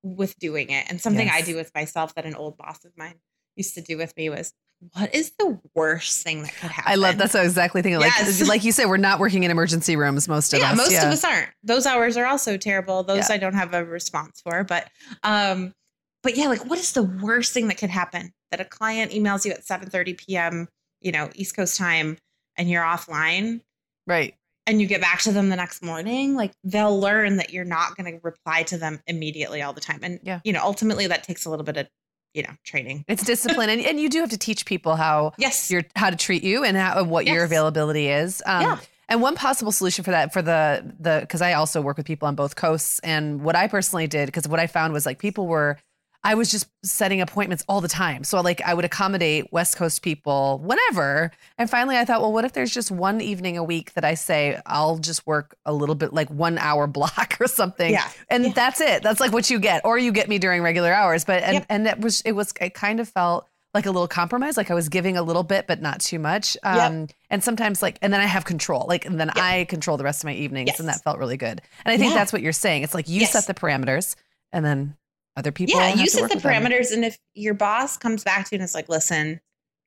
[0.04, 0.86] with doing it.
[0.90, 3.16] And something i do with myself that an old boss of mine
[3.56, 4.54] used to do with me was
[4.94, 6.92] what is the worst thing that could happen?
[6.92, 8.00] I love that's what I was exactly thinking.
[8.00, 8.48] Like, Yes.
[8.48, 10.28] like you said, we're not working in emergency rooms.
[10.28, 10.78] Most of yeah, us.
[10.78, 11.06] most yeah.
[11.08, 11.50] of us aren't.
[11.64, 13.04] Those hours are also terrible.
[13.04, 13.36] Those Yeah.
[13.36, 14.64] I don't have a response for.
[14.64, 14.90] But
[15.24, 15.74] um,
[16.22, 18.32] but yeah, like what is the worst thing that could happen?
[18.52, 20.68] That a client emails you at 7 30 p.m.,
[21.02, 22.18] you know, East Coast time,
[22.58, 23.62] and you're offline
[24.08, 24.36] Right.
[24.68, 27.96] and you get back to them the next morning, like they'll learn that you're not
[27.98, 30.00] going to reply to them immediately all the time.
[30.04, 30.40] And Yeah.
[30.44, 31.88] you know, ultimately that takes a little bit of,
[32.34, 33.06] you know, training.
[33.08, 35.70] It's discipline, and, and you do have to teach people how Yes.
[35.72, 38.42] your how to treat you and how what your availability is.
[38.46, 38.80] Um, Yeah.
[39.10, 42.28] And one possible solution for that, for the the because I also work with people
[42.28, 45.46] on both coasts, and what I personally did, because what I found was like people
[45.46, 45.78] were,
[46.26, 48.24] I was just setting appointments all the time.
[48.24, 52.46] So like I would accommodate West Coast people whenever, and finally I thought, well, what
[52.46, 55.96] if there's just one evening a week that I say I'll just work a little
[55.96, 58.10] bit, like one hour block or something, Yeah.
[58.30, 58.52] and Yeah.
[58.56, 59.04] that's it.
[59.04, 61.26] That's like what you get, or you get me during regular hours.
[61.26, 61.66] But and Yep.
[61.70, 64.76] and that was it was it kind of felt like a little compromise, like I
[64.76, 66.56] was giving a little bit, but not too much.
[66.62, 69.38] Um, And sometimes like, and then I have control, like, and then Yep.
[69.44, 71.60] I control the rest of my evenings, and that felt really good.
[71.84, 72.20] And I think Yeah.
[72.20, 72.84] that's what you're saying.
[72.84, 73.32] It's like you Yes.
[73.34, 74.16] set the parameters,
[74.52, 74.96] and then
[75.36, 75.80] other people.
[75.80, 76.52] yeah, you set the with them.
[76.64, 76.92] parameters.
[76.94, 79.40] And if your boss comes back to you and is like, listen,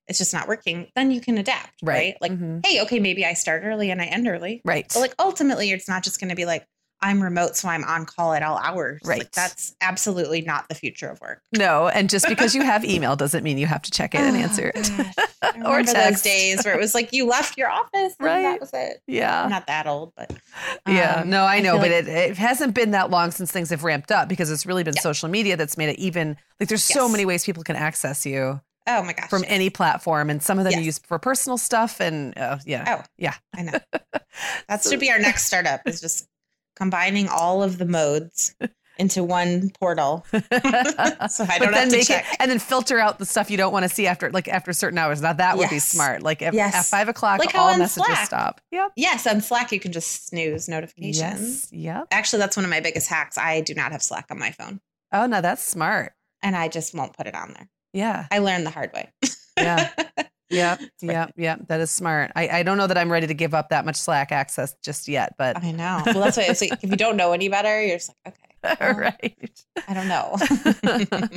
[0.07, 1.73] it's just not working, then you can adapt.
[1.81, 1.95] Right.
[1.95, 2.17] Right.
[2.21, 2.65] Like, Mhm.
[2.65, 4.61] hey, okay, maybe I start early and I end early.
[4.65, 4.85] Right.
[4.93, 6.65] But like ultimately, it's not just going to be like,
[7.01, 9.01] I'm remote, so I'm on call at all hours.
[9.05, 9.19] Right.
[9.19, 11.41] Like, that's absolutely not the future of work.
[11.55, 14.35] no, and just because you have email doesn't mean you have to check it and
[14.35, 14.91] Oh, answer it.
[14.97, 15.13] gosh.
[15.65, 15.93] Or text.
[15.95, 18.41] those days where it was like you left your office and Right.
[18.43, 19.01] that was it.
[19.07, 19.43] Yeah.
[19.43, 20.31] I'm not that old, but
[20.87, 23.51] Yeah, um, no, I know, feel but like- it, it hasn't been that long since
[23.51, 25.01] things have ramped up because it's really been Yeah.
[25.01, 28.59] social media that's made it even like there's so many ways people can access you
[28.87, 30.85] oh my gosh, from any platform, and some of them you Yes.
[30.85, 33.79] use for personal stuff, and uh, yeah, Oh, yeah, I know.
[34.69, 36.27] That should be our next startup is just
[36.77, 38.55] combining all of the modes
[38.99, 40.25] into one portal.
[40.31, 42.25] so I but don't then have to make check.
[42.31, 44.73] it and then filter out the stuff you don't want to see after like after
[44.73, 45.21] certain hours.
[45.21, 46.23] Now that would be smart.
[46.23, 46.73] Like if, Yes.
[46.75, 48.25] at five o'clock, Like all messages Slack.
[48.25, 48.61] stop.
[48.71, 48.91] Yep.
[48.95, 51.19] Yes, on Slack you can just snooze notifications.
[51.19, 51.67] Yes.
[51.71, 52.07] Yep.
[52.11, 53.37] Actually, that's one of my biggest hacks.
[53.37, 54.79] I do not have Slack on my phone,
[55.11, 56.13] Oh no, that's smart.
[56.41, 57.69] and I just won't put it on there.
[57.93, 58.27] Yeah.
[58.31, 59.11] I learned the hard way.
[59.57, 59.89] Yeah.
[60.49, 60.81] Yep.
[61.01, 61.33] Yep.
[61.35, 61.67] Yep.
[61.67, 62.31] That is smart.
[62.35, 65.07] I, I don't know that I'm ready to give up that much Slack access just
[65.07, 66.01] yet, but I know.
[66.05, 68.77] Well, that's why it's like, if you don't know any better, you're just like, okay,
[68.79, 69.65] well, right.
[69.87, 71.29] I don't know.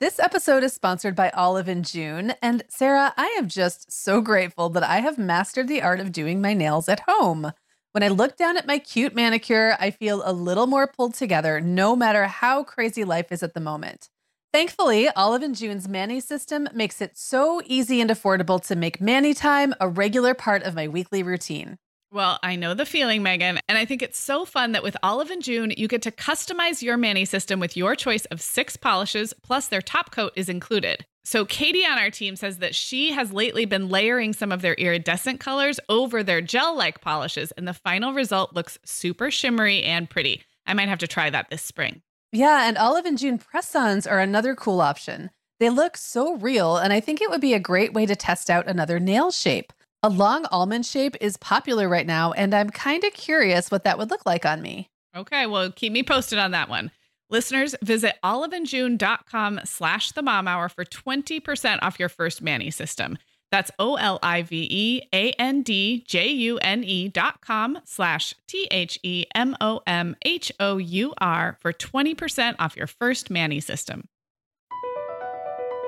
[0.00, 2.32] This episode is sponsored by Olive and June.
[2.40, 6.40] And Sarah, I am just so grateful that I have mastered the art of doing
[6.40, 7.52] my nails at home.
[7.92, 11.60] When I look down at my cute manicure, I feel a little more pulled together
[11.60, 14.08] no matter how crazy life is at the moment.
[14.52, 19.32] Thankfully, Olive and June's Mani system makes it so easy and affordable to make Mani
[19.32, 21.78] time a regular part of my weekly routine.
[22.10, 25.30] Well, I know the feeling, Meagan, and I think it's so fun that with Olive
[25.30, 29.32] and June, you get to customize your Mani system with your choice of six polishes,
[29.44, 31.06] plus their top coat is included.
[31.22, 34.74] So, Katie on our team says that she has lately been layering some of their
[34.74, 40.10] iridescent colors over their gel like polishes, and the final result looks super shimmery and
[40.10, 40.42] pretty.
[40.66, 42.02] I might have to try that this spring.
[42.32, 45.30] Yeah, and Olive and June press-ons are another cool option.
[45.58, 48.48] They look so real, and I think it would be a great way to test
[48.48, 49.72] out another nail shape.
[50.02, 53.98] A long almond shape is popular right now, and I'm kind of curious what that
[53.98, 54.88] would look like on me.
[55.14, 56.92] Okay, well, keep me posted on that one.
[57.30, 63.18] Listeners, visit oliveandjune.com slash the mom hour for 20% off your first Mani system.
[63.50, 67.78] That's O L I V E A N D J U N E dot com
[67.84, 72.86] slash T H E M O M H O U R for 20% off your
[72.86, 74.08] first Mani system.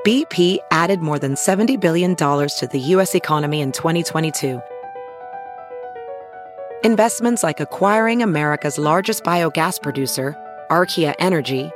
[0.04, 3.14] BP added more than $70 billion to the U.S.
[3.14, 4.60] economy in 2022.
[6.82, 10.34] Investments like acquiring America's largest biogas producer,
[10.72, 11.70] Archaea Energy,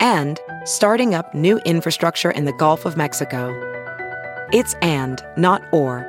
[0.00, 3.52] and starting up new infrastructure in the Gulf of Mexico.
[4.52, 6.06] It's and, not or.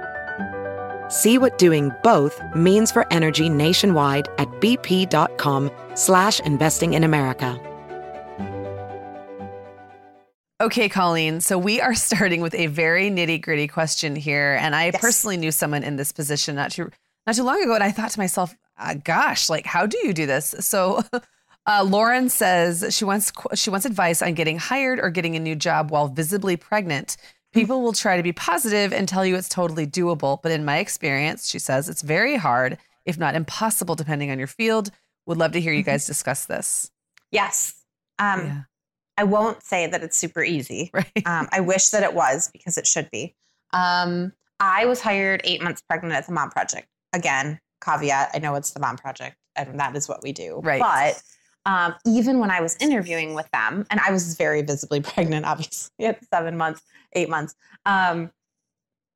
[1.09, 7.59] See what doing both means for energy nationwide at bp.com slash investing in America.
[10.61, 11.41] Okay, Colleen.
[11.41, 15.01] So we are starting with a very nitty gritty question here, and I Yes.
[15.01, 16.91] personally knew someone in this position not too
[17.27, 20.13] not too long ago, and I thought to myself, uh, "Gosh, like how do you
[20.13, 21.03] do this?" So.
[21.67, 25.55] Uh, Lauren says she wants she wants advice on getting hired or getting a new
[25.55, 27.15] job while visibly pregnant.
[27.53, 30.77] People will try to be positive and tell you it's totally doable, but in my
[30.77, 34.91] experience, she says it's very hard, if not impossible, depending on your field.
[35.25, 36.91] Would love to hear you guys discuss this.
[37.31, 37.73] yes.
[38.19, 38.61] Um, Yeah.
[39.17, 40.91] I won't say that it's super easy.
[40.93, 41.25] Right.
[41.25, 43.35] Um, I wish that it was because it should be.
[43.73, 46.87] Um, I was hired eight months pregnant at the Mom Project.
[47.13, 50.59] Again, caveat: I know it's the Mom Project, and that is what we do.
[50.63, 50.79] Right.
[50.81, 51.21] But
[51.65, 56.05] um, even when I was interviewing with them, and I was very visibly pregnant, obviously
[56.05, 56.81] at seven months,
[57.13, 57.55] eight months.
[57.85, 58.31] Um,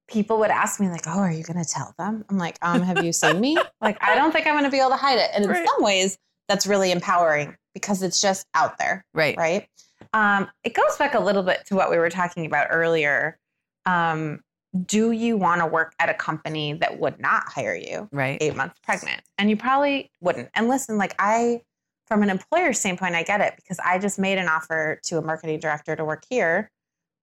[0.08, 2.82] people would ask me like, "Oh, are you going to tell them?" I'm like, "Um,
[2.82, 3.58] have you seen me?
[3.82, 5.68] like, I don't think I'm going to be able to hide it." And in Right.
[5.68, 9.38] some ways, that's really empowering because it's just out there, Right.
[9.38, 9.68] right?
[10.14, 13.40] Um, it goes back a little bit to what we were talking about earlier.
[13.86, 14.42] Um,
[14.86, 18.38] do you want to work at a company that would not hire you Right.
[18.42, 19.22] eight months pregnant?
[19.38, 20.50] And you probably wouldn't.
[20.54, 21.62] And listen, like I,
[22.08, 25.22] from an employer standpoint, I get it because I just made an offer to a
[25.22, 26.70] marketing director to work here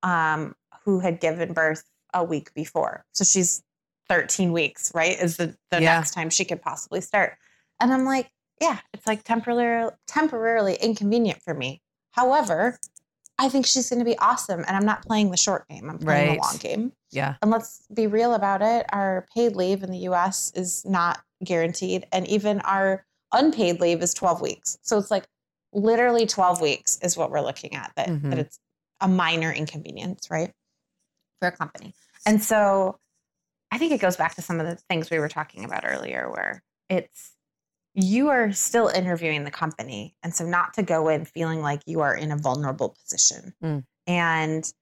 [0.03, 3.05] um, who had given birth a week before.
[3.13, 3.63] So she's
[4.09, 5.21] 13 weeks, right?
[5.21, 5.97] Is the, the Yeah.
[5.97, 7.37] next time she could possibly start.
[7.79, 11.81] And I'm like, yeah, it's like temporarily temporarily inconvenient for me.
[12.13, 12.79] However,
[13.39, 15.89] I think she's going to be awesome, and I'm not playing the short game.
[15.89, 16.37] I'm playing Right.
[16.37, 16.93] the long game.
[17.11, 17.37] Yeah.
[17.41, 18.85] And let's be real about it.
[18.93, 22.07] Our paid leave in the US is not guaranteed.
[22.13, 24.79] And even our unpaid leave is 12 weeks.
[24.83, 25.27] So it's like
[25.73, 28.31] literally 12 weeks is what we're looking at, that, Mhm.
[28.31, 28.59] that it's
[29.01, 30.53] a minor inconvenience, right?
[31.41, 31.95] For a company.
[32.27, 32.99] And so
[33.71, 36.29] I think it goes back to some of the things we were talking about earlier,
[36.31, 37.33] where it's
[37.95, 40.17] you are still interviewing the company.
[40.23, 43.85] And so not to go in feeling like you are in a vulnerable position Mm.
[44.07, 44.73] and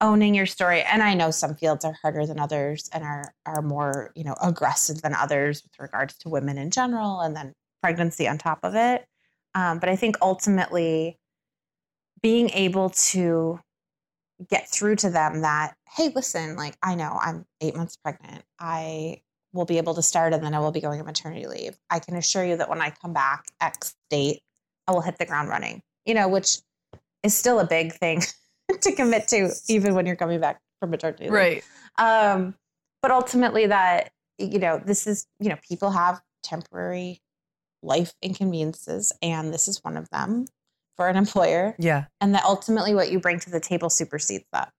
[0.00, 0.82] owning your story.
[0.82, 4.36] And I know some fields are harder than others and are are more, you know,
[4.42, 7.54] aggressive than others with regards to women in general and then
[7.86, 9.06] pregnancy on top of it.
[9.54, 11.20] Um, but I think ultimately
[12.20, 13.60] being able to
[14.50, 18.42] get through to them that, hey, listen, like I know I'm eight months pregnant.
[18.58, 19.22] I
[19.52, 21.78] will be able to start and then I will be going on maternity leave.
[21.88, 24.40] I can assure you that when I come back X date,
[24.88, 26.58] I will hit the ground running, you know, which
[27.22, 28.22] is still a big thing
[28.80, 31.32] to commit to, even when you're coming back from maternity leave.
[31.32, 31.64] Right.
[31.98, 32.56] Um,
[33.00, 37.20] but ultimately, that, you know, this is, you know, people have temporary
[37.82, 40.46] life inconveniences, and this is one of them
[40.96, 41.74] for an employer.
[41.78, 42.06] Yeah.
[42.20, 44.72] And that ultimately what you bring to the table supersedes that.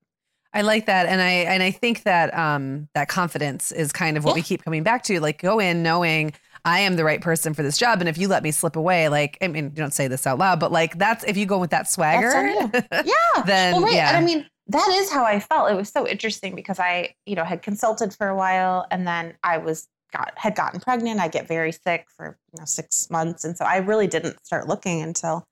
[0.54, 4.24] I like that, and I and I think that um that confidence is kind of
[4.24, 5.20] what we keep coming back to.
[5.20, 6.34] Like go in knowing
[6.66, 9.10] I am the right person for this job, and if you let me slip away,
[9.10, 11.60] like I mean, you don't say this out loud, but like that's if you go
[11.60, 12.32] with that swagger,
[12.92, 13.44] Yeah.
[13.46, 13.94] then well, right.
[13.94, 15.70] yeah, And I mean, that is how I felt.
[15.70, 19.36] It was so interesting because I, you know, had consulted for a while and then
[19.44, 21.20] I was got had gotten pregnant.
[21.20, 23.44] I get very sick for you know six months.
[23.44, 25.46] And so I really didn't start looking until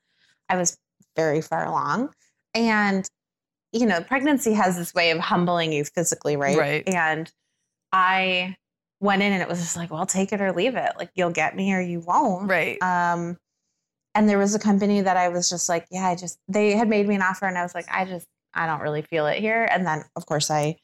[0.50, 0.78] I was
[1.16, 2.14] very far along.
[2.54, 3.08] And,
[3.72, 6.58] you know, pregnancy has this way of humbling you physically, right?
[6.58, 6.88] Right.
[6.88, 7.32] And
[7.92, 8.56] I
[9.00, 10.92] went in and it was just like, well, take it or leave it.
[10.98, 12.50] Like you'll get me or you won't.
[12.50, 13.38] right, Um,
[14.14, 16.88] and there was a company that I was just like, yeah, I just, they had
[16.88, 19.40] made me an offer and I was like, I just, I don't really feel it
[19.40, 19.68] here.
[19.70, 20.78] And then of course I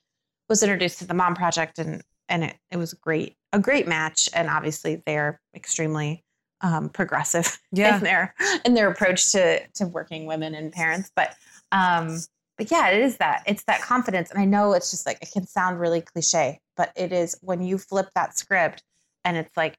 [0.50, 4.30] was introduced to the mom project and, and it, it was great, a great match.
[4.34, 6.24] And obviously they're extremely
[6.62, 8.36] um, progressive yeah, in their,
[8.66, 11.12] in their approach to, to working women and parents.
[11.16, 11.36] But,
[11.72, 12.20] um,
[12.58, 14.30] but yeah, it is that it's that confidence.
[14.30, 17.62] And I know it's just like, it can sound really cliche, but it is when
[17.62, 18.84] you flip that script
[19.26, 19.76] and it's like,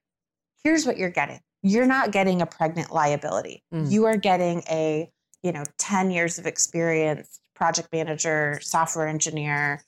[0.64, 1.40] here's what you're getting.
[1.62, 3.62] You're not getting a pregnant liability.
[3.72, 3.90] Mm.
[3.90, 5.08] You are getting a,
[5.42, 9.82] you know, 10 years of experience, project manager, software engineer,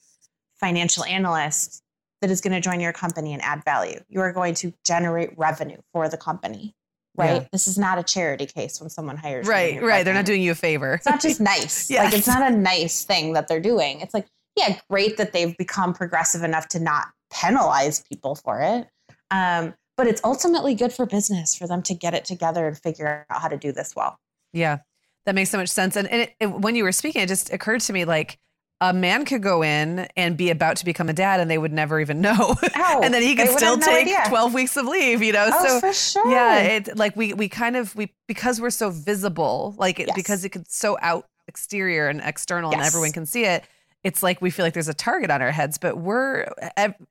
[0.60, 1.83] financial analyst
[2.24, 4.00] that is going to join your company and add value.
[4.08, 6.74] You are going to generate revenue for the company,
[7.18, 7.42] right?
[7.42, 7.48] Yeah.
[7.52, 10.04] This is not a charity case when someone hires right, right.
[10.06, 10.94] They're not doing you a favor.
[10.94, 11.90] it's not just nice.
[11.90, 12.06] Yes.
[12.06, 14.00] Like it's not a nice thing that they're doing.
[14.00, 18.86] It's like, yeah, great that they've become progressive enough to not penalize people for it.
[19.30, 23.26] Um, but it's ultimately good for business for them to get it together and figure
[23.28, 24.18] out how to do this well.
[24.54, 24.78] Yeah,
[25.26, 25.94] that makes so much sense.
[25.96, 28.38] And, and it, it- when you were speaking, it just occurred to me like
[28.80, 31.72] a man could go in and be about to become a dad, and they would
[31.72, 32.34] never even know,
[32.76, 34.22] Oh, and then he could still no take idea.
[34.28, 35.22] twelve weeks of leave.
[35.22, 36.30] You know, Oh, so for sure.
[36.30, 40.16] yeah, it like we we kind of we because we're so visible, like it, Yes.
[40.16, 43.64] because it could so out exterior and external, and everyone can see it.
[44.02, 46.46] It's like we feel like there's a target on our heads, but we're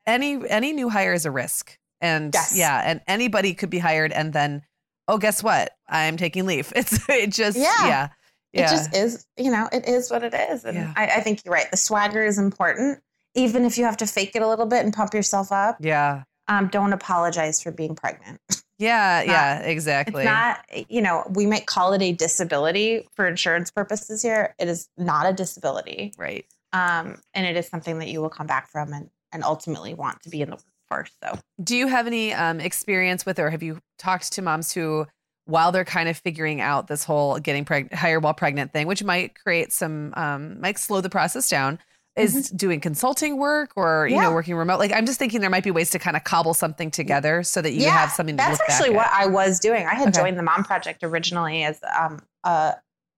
[0.05, 2.53] any any new hire is a risk, and Yes.
[2.55, 4.61] yeah, and anybody could be hired, and then
[5.07, 5.71] oh, guess what?
[5.89, 6.71] I'm taking leave.
[6.75, 7.87] It's it just Yeah.
[7.87, 8.09] yeah.
[8.53, 10.63] It just is, you know, it is what it is.
[10.65, 10.93] And Yeah.
[10.95, 11.69] I, I think you're right.
[11.71, 12.99] The swagger is important,
[13.35, 15.77] even if you have to fake it a little bit and pump yourself up.
[15.79, 16.23] yeah.
[16.49, 18.39] Um, don't apologize for being pregnant.
[18.79, 20.23] Yeah, not- yeah, exactly.
[20.23, 24.55] It's not, you know, we might call it a disability for insurance purposes here.
[24.59, 26.11] It is not a disability.
[26.17, 26.43] right.
[26.73, 30.21] Um, and it is something that you will come back from and, and ultimately want
[30.23, 30.57] to be in the
[30.89, 31.11] workforce.
[31.23, 35.05] So, Do you have any um, experience with, or have you talked to moms who,
[35.45, 39.03] while they're kind of figuring out this whole getting pregnant, hire while pregnant thing, which
[39.03, 41.79] might create some, um, might slow the process down,
[42.15, 44.77] is doing consulting work or you know working remote.
[44.77, 47.61] Like I'm just thinking there might be ways to kind of cobble something together so
[47.61, 49.87] that you have something to that's actually what I was doing.
[49.87, 50.19] I had Okay.
[50.19, 52.75] joined the Mom Project originally as um, a,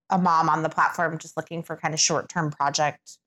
[0.08, 3.18] a mom on the platform, just looking for kind of short term project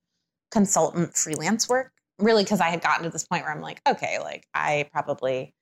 [0.51, 1.91] consultant freelance work.
[2.17, 5.53] Really, because I had gotten to this point where I'm like, okay, like I probably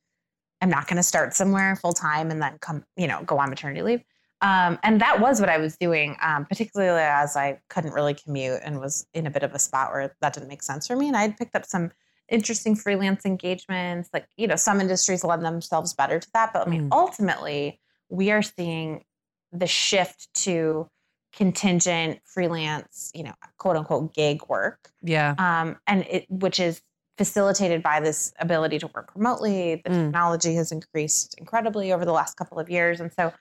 [0.62, 3.50] am not going to start somewhere full time and then come, you know, go on
[3.50, 4.04] maternity leave.
[4.42, 8.60] Um, and that was what I was doing, um, particularly as I couldn't really commute
[8.64, 11.08] and was in a bit of a spot where that didn't make sense for me.
[11.08, 11.92] And I had picked up some
[12.30, 14.10] interesting freelance engagements.
[14.14, 16.54] Like, you know, some industries lend themselves better to that.
[16.54, 16.94] But I mean, Mm.
[16.94, 17.80] ultimately,
[18.10, 19.06] we are seeing
[19.52, 20.88] the shift to
[21.34, 24.90] contingent freelance, you know, quote unquote gig work.
[25.02, 25.36] Yeah.
[25.38, 26.82] Um, and it, which is
[27.18, 29.82] facilitated by this ability to work remotely.
[29.84, 30.04] The Mm.
[30.06, 33.00] technology has increased incredibly over the last couple of years.
[33.00, 33.34] And so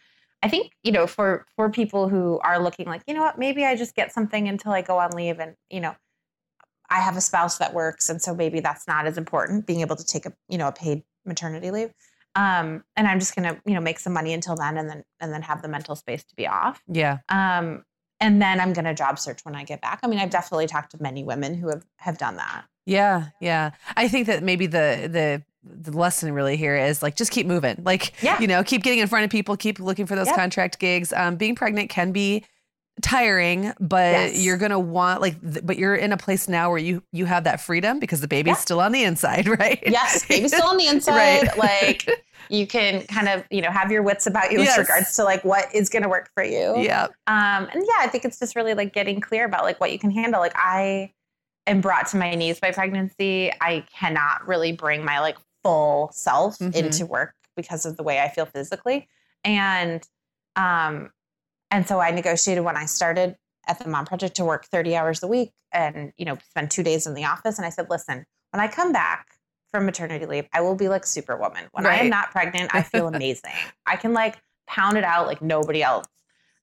[0.42, 3.64] I think, you know, for for people who are looking like, you know what, maybe
[3.64, 5.94] I just get something until I go on leave and, you know,
[6.88, 9.96] I have a spouse that works and so maybe that's not as important being able
[9.96, 11.92] to take a, you know, a paid maternity leave.
[12.34, 15.02] Um, and I'm just going to, you know, make some money until then and then
[15.20, 16.82] and then have the mental space to be off.
[16.86, 17.18] Yeah.
[17.30, 17.84] Um,
[18.20, 20.00] and then I'm going to job search when I get back.
[20.02, 22.64] I mean, I've definitely talked to many women who have have done that.
[22.86, 23.72] Yeah, yeah.
[23.96, 27.82] I think that maybe the the the lesson really here is like just keep moving.
[27.84, 28.40] Like Yeah.
[28.40, 30.36] you know, keep getting in front of people, keep looking for those Yep.
[30.36, 31.12] contract gigs.
[31.12, 32.44] Um, being pregnant can be
[33.02, 34.38] tiring, but Yes.
[34.42, 37.44] you're gonna want like, th- but you're in a place now where you you have
[37.44, 38.56] that freedom because the baby's Yeah.
[38.58, 39.82] still on the inside, right?
[39.86, 41.48] Yes, baby's still on the inside.
[41.48, 41.58] Right.
[41.58, 42.08] Like
[42.48, 44.78] you can kind of, you know, have your wits about you Yes.
[44.78, 46.74] with regards to like what is going to work for you.
[46.78, 49.90] yeah, Um, and yeah, I think it's just really like getting clear about like what
[49.90, 50.40] you can handle.
[50.40, 51.10] Like I
[51.66, 53.52] am brought to my knees by pregnancy.
[53.60, 56.74] I cannot really bring my like full self Mhm.
[56.74, 59.08] into work because of the way I feel physically.
[59.44, 60.06] And
[60.56, 61.10] um
[61.70, 63.36] and so I negotiated when I started
[63.66, 66.82] at the Mom Project to work 30 hours a week and you know spend 2
[66.82, 69.26] days in the office and I said, "Listen, when I come back
[69.72, 71.68] from maternity leave, I will be like superwoman.
[71.72, 73.52] When I am not pregnant, I feel amazing.
[73.84, 74.36] I can like
[74.68, 76.06] pound it out like nobody else.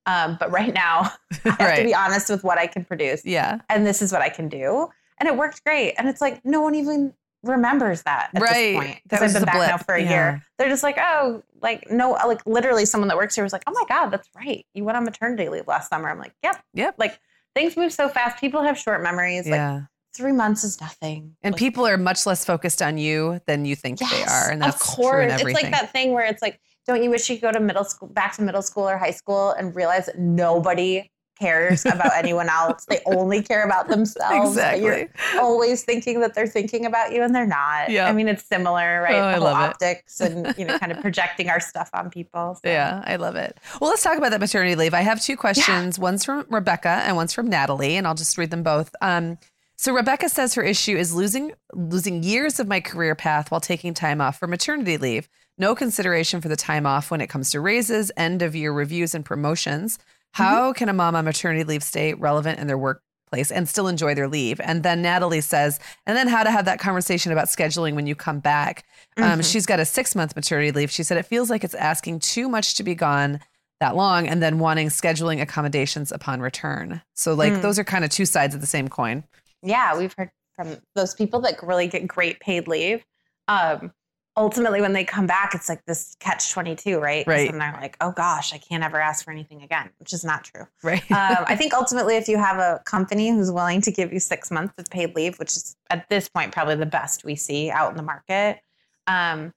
[0.06, 1.12] Um, but right now,
[1.45, 4.22] I have to be honest with what I can produce, yeah, and this is what
[4.22, 4.89] I can do.
[5.20, 5.93] And it worked great.
[5.97, 8.51] And it's like no one even remembers that at Right.
[8.54, 9.86] this point because I've been back now blip.
[9.86, 10.10] for a Yeah.
[10.10, 10.43] year.
[10.58, 13.72] They're just like, oh, like no, like literally, someone that works here was like, oh
[13.74, 14.66] my god, that's right.
[14.74, 16.10] You went on maternity leave last summer.
[16.10, 16.95] I'm like, yep, Yep.
[16.97, 17.20] Like
[17.56, 18.39] things move so fast.
[18.39, 19.45] People have short memories.
[19.45, 19.82] Like yeah.
[20.16, 21.36] three months is nothing.
[21.43, 24.62] and Like, people are much less focused on you than you think they are, and
[24.62, 25.32] that's of course.
[25.41, 27.84] It's like that thing where it's like, don't you wish you could go to middle
[27.84, 31.09] school, back to middle school or high school, and realize that nobody
[31.39, 32.86] cares about anyone else?
[32.86, 34.55] They only care about themselves.
[34.55, 35.09] but You're
[35.39, 37.89] always thinking that they're thinking about you, and they're not.
[37.89, 38.07] Yeah.
[38.07, 39.15] I mean, it's similar, right?
[39.15, 39.69] Oh, I the whole love it.
[39.69, 42.55] optics and you know, kind of projecting our stuff on people.
[42.55, 42.69] so.
[42.69, 43.57] Yeah, I love it.
[43.81, 44.93] Well, let's talk about that maternity leave.
[44.93, 45.97] I have two questions.
[45.97, 48.93] One's from Rebecca and one's from Natalie, and I'll just read them both.
[49.01, 49.38] Um,
[49.75, 53.93] so Rebecca says her issue is losing losing years of my career path while taking
[53.93, 55.27] time off for maternity leave.
[55.58, 59.14] No consideration for the time off when it comes to raises, end of year reviews,
[59.14, 59.99] and promotions.
[60.32, 64.16] How can a mom on maternity leave stay relevant in their workplace and still enjoy
[64.16, 64.60] their leave?
[64.62, 68.16] And then Natalie says, and then how to have that conversation about scheduling when you
[68.16, 68.84] come back.
[69.18, 69.51] Um, Mhm.
[69.51, 70.89] She's got a six month maternity leave.
[70.89, 73.39] She said it feels like it's asking too much to be gone
[73.80, 77.01] that long and then wanting scheduling accommodations upon return.
[77.14, 77.62] So, like, Mm.
[77.62, 79.24] those are kind of two sides of the same coin.
[79.62, 83.06] yeah, we've heard from those people that really get great paid leave.
[83.47, 83.93] Um,
[84.36, 87.25] ultimately, when they come back, it's like this catch 22, right?
[87.27, 87.49] Right.
[87.49, 90.43] And they're like, oh gosh, I can't ever ask for anything again, which is not
[90.43, 90.65] true.
[90.84, 91.03] Right.
[91.11, 94.49] um, I think ultimately, if you have a company who's willing to give you six
[94.51, 97.91] months of paid leave, which is at this point probably the best we see out
[97.91, 98.59] in the market,
[99.07, 99.53] um,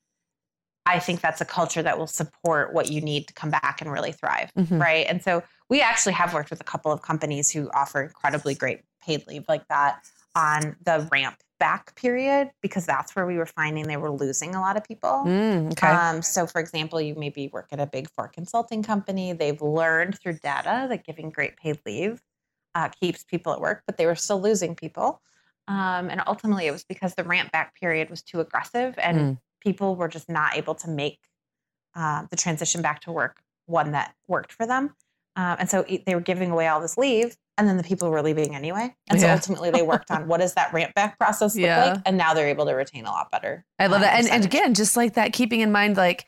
[0.89, 3.91] I think that's a culture that will support what you need to come back and
[3.91, 4.81] really thrive, Mhm.
[4.81, 5.05] right?
[5.09, 8.83] And so we actually have worked with a couple of companies who offer incredibly great
[9.03, 10.05] paid leave like that
[10.37, 14.61] on the ramp back period because that's where we were finding they were losing a
[14.61, 15.25] lot of people.
[15.25, 15.89] Mm, okay.
[15.89, 19.33] Um, so, for example, you maybe work at a big four consulting company.
[19.33, 22.23] They've learned through data that giving great paid leave
[22.75, 25.23] uh, keeps people at work, but they were still losing people.
[25.67, 29.39] Um, and ultimately, it was because the ramp back period was too aggressive and Mm.
[29.61, 31.19] people were just not able to make
[31.95, 34.95] uh, the transition back to work one that worked for them.
[35.35, 38.23] Um, and so they were giving away all this leave, and then the people were
[38.23, 38.95] leaving anyway.
[39.09, 39.35] And so Yeah.
[39.35, 41.93] ultimately, they worked on what does that ramp back process look Yeah.
[41.95, 43.65] like, and now they're able to retain a lot better.
[43.79, 44.19] I love uh, that.
[44.19, 46.27] And, and again, just like that, keeping in mind, like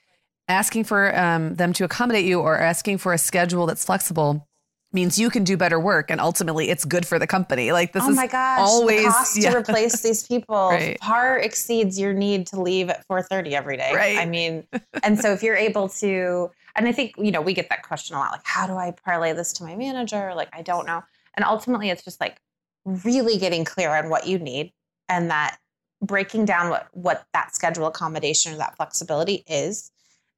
[0.49, 4.47] asking for um, them to accommodate you or asking for a schedule that's flexible
[4.91, 6.11] means you can do better work.
[6.11, 7.73] And ultimately, it's good for the company.
[7.73, 9.51] Like, this oh is my gosh, always- the cost yeah.
[9.51, 10.99] to replace these people Right.
[11.05, 13.93] far exceeds your need to leave at 4:30 every day.
[13.95, 14.17] Right.
[14.17, 14.67] I mean,
[15.03, 18.17] and so if you're able to, and I think you know we get that question
[18.17, 20.33] a lot, like how do I parlay this to my manager?
[20.35, 21.05] Like I don't know.
[21.37, 22.39] And ultimately, it's just like
[22.85, 24.73] really getting clear on what you need
[25.09, 25.59] and that
[26.01, 29.91] breaking down what what that schedule accommodation or that flexibility is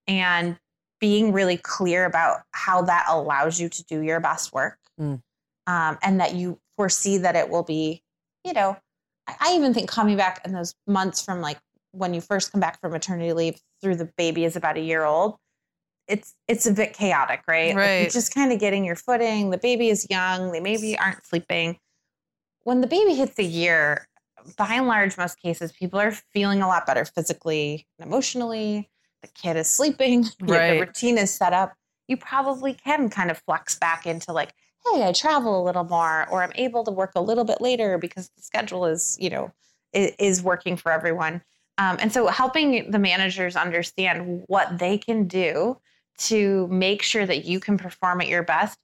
[0.09, 0.59] and
[1.01, 5.23] being really clear about how that allows you to do your best work Mm.
[5.67, 8.03] um, and that you foresee that it will be
[8.45, 8.77] you know
[9.27, 11.59] I, I even think coming back in those months from like
[11.93, 15.05] when you first come back from maternity leave through the baby is about a year
[15.05, 15.37] old
[16.11, 17.75] it's it's a bit chaotic right?
[17.75, 21.25] Like, you're just kind of getting your footing the baby is young they maybe aren't
[21.27, 21.79] sleeping.
[22.63, 24.07] When the baby hits a year
[24.57, 28.91] by and large most cases people are feeling a lot better physically and emotionally.
[29.23, 30.73] The kid is sleeping Right.
[30.73, 31.75] the routine is set up.
[32.09, 34.53] You probably can kind of flex back into like
[34.87, 37.99] hey i travel a little more or i'm able to work a little bit later
[37.99, 39.53] because the schedule is you know
[39.93, 41.43] is, is working for everyone.
[41.79, 45.79] Um, and so helping the managers understand what they can do
[46.21, 48.79] to make sure that you can perform at your best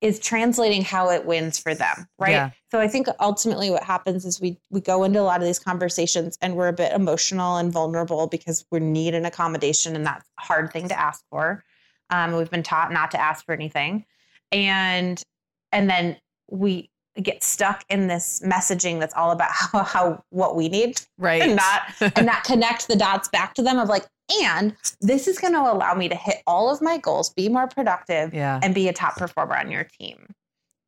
[0.00, 2.30] is translating how it wins for them right?
[2.30, 2.50] Yeah.
[2.70, 5.58] so i think ultimately what happens is we we go into a lot of these
[5.58, 10.26] conversations and we're a bit emotional and vulnerable because we need an accommodation and that's
[10.38, 11.64] a hard thing to ask for.
[12.10, 14.04] Um, we've been taught not to ask for anything.
[14.52, 15.22] And
[15.72, 16.16] and then
[16.50, 16.90] we
[17.20, 21.42] get stuck in this messaging that's all about how, how what we need Right.
[21.46, 21.82] and not
[22.16, 24.06] and not connect the dots back to them of like
[24.42, 27.66] and this is going to allow me to hit all of my goals be more
[27.66, 28.60] productive yeah.
[28.62, 30.32] and be a top performer on your team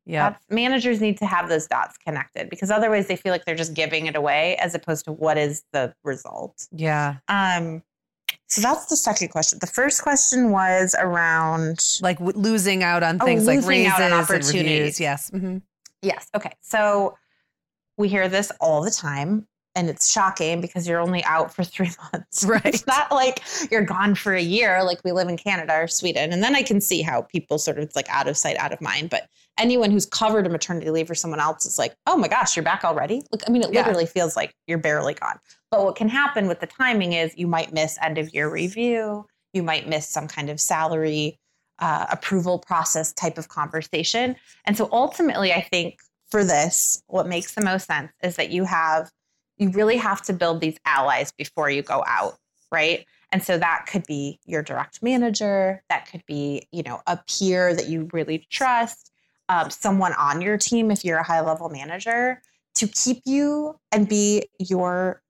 [0.05, 0.29] Yeah.
[0.29, 3.73] That's, managers need to have those dots connected because otherwise they feel like they're just
[3.73, 7.15] giving it away as opposed to what is the result Yeah.
[7.27, 7.83] um
[8.47, 13.17] so that's the second question the first question was around Like w- losing out on
[13.21, 14.99] Oh, things like losing raises out on and opportunities.
[14.99, 15.29] Yes.
[15.31, 15.57] hmm
[16.03, 16.27] Yes.
[16.35, 16.51] Okay.
[16.61, 17.17] So
[17.97, 21.89] we hear this all the time, and it's shocking because you're only out for three
[22.11, 22.43] months.
[22.43, 22.65] Right.
[22.65, 23.41] It's not like
[23.71, 26.31] you're gone for a year, like we live in Canada or Sweden.
[26.33, 28.73] And then I can see how people sort of it's like out of sight, out
[28.73, 29.09] of mind.
[29.09, 29.27] But
[29.57, 32.63] anyone who's covered a maternity leave for someone else is like, oh my gosh, you're
[32.63, 33.23] back already.
[33.31, 33.81] Look, I mean, it Yeah.
[33.81, 35.39] literally feels like you're barely gone.
[35.71, 39.25] But what can happen with the timing is you might miss end of year review.
[39.53, 41.39] You might miss some kind of salary
[41.79, 44.35] uh, approval process type of conversation.
[44.65, 45.99] And so ultimately, I think
[46.29, 49.11] for this, what makes the most sense is that you have,
[49.57, 52.37] you really have to build these allies before you go out,
[52.71, 53.05] right?
[53.31, 57.73] And so that could be your direct manager, that could be, you know, a peer
[57.75, 59.11] that you really trust,
[59.49, 62.41] um, someone on your team if you're a high level manager
[62.75, 65.21] to keep you and be your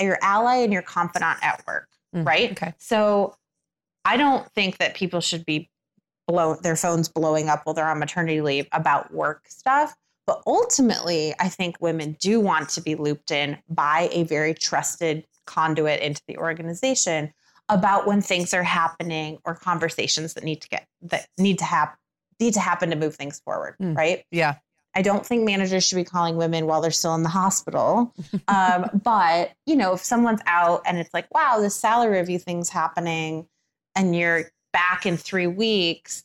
[0.00, 2.50] your ally and your confidant at work, Mm, right?
[2.52, 2.74] okay.
[2.78, 3.34] So
[4.04, 5.70] I don't think that people should be
[6.32, 9.94] blow their phones blowing up while they're on maternity leave about work stuff.
[10.26, 15.26] But ultimately, I think women do want to be looped in by a very trusted
[15.46, 17.32] conduit into the organization
[17.68, 21.96] about when things are happening or conversations that need to get that need to happen
[22.40, 23.96] need to happen to move things forward, Mm.
[23.96, 24.24] right?
[24.30, 24.54] Yeah.
[24.94, 28.14] I don't think managers should be calling women while they're still in the hospital.
[28.48, 32.68] Um, but you know, if someone's out and it's like, wow, this salary review thing's
[32.68, 33.46] happening,
[33.96, 36.24] and you're back in three weeks,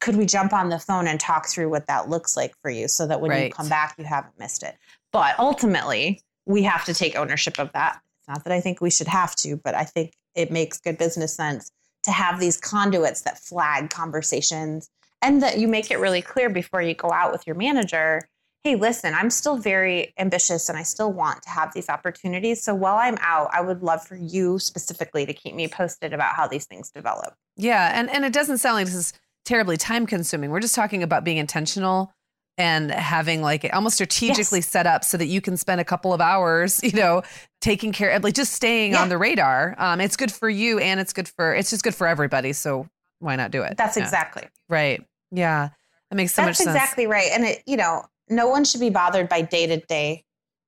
[0.00, 2.88] could we jump on the phone and talk through what that looks like for you,
[2.88, 4.76] so that when you come back, you haven't missed it?
[5.12, 8.00] But ultimately, we have to take ownership of that.
[8.28, 11.34] Not that I think we should have to, but I think it makes good business
[11.34, 11.70] sense
[12.04, 14.90] to have these conduits that flag conversations
[15.22, 18.28] and that you make it really clear before you go out with your manager
[18.62, 22.74] hey listen i'm still very ambitious and i still want to have these opportunities so
[22.74, 26.46] while i'm out i would love for you specifically to keep me posted about how
[26.46, 29.12] these things develop Yeah, and and it doesn't sound like this is
[29.44, 30.50] terribly time consuming.
[30.50, 32.12] We're just talking about being intentional
[32.58, 36.20] and having like almost strategically set up so that you can spend a couple of
[36.20, 37.22] hours, you know,
[37.60, 39.02] taking care of like just staying Yeah.
[39.02, 39.74] on the radar.
[39.78, 42.52] Um, it's good for you and it's good for it's just good for everybody.
[42.52, 42.88] So
[43.20, 43.76] why not do it?
[43.76, 44.02] that's Yeah.
[44.04, 45.02] exactly right.
[45.30, 45.68] Yeah,
[46.10, 46.66] that makes so that's much sense.
[46.74, 50.24] That's exactly right and it you know no one should be bothered by day-to-day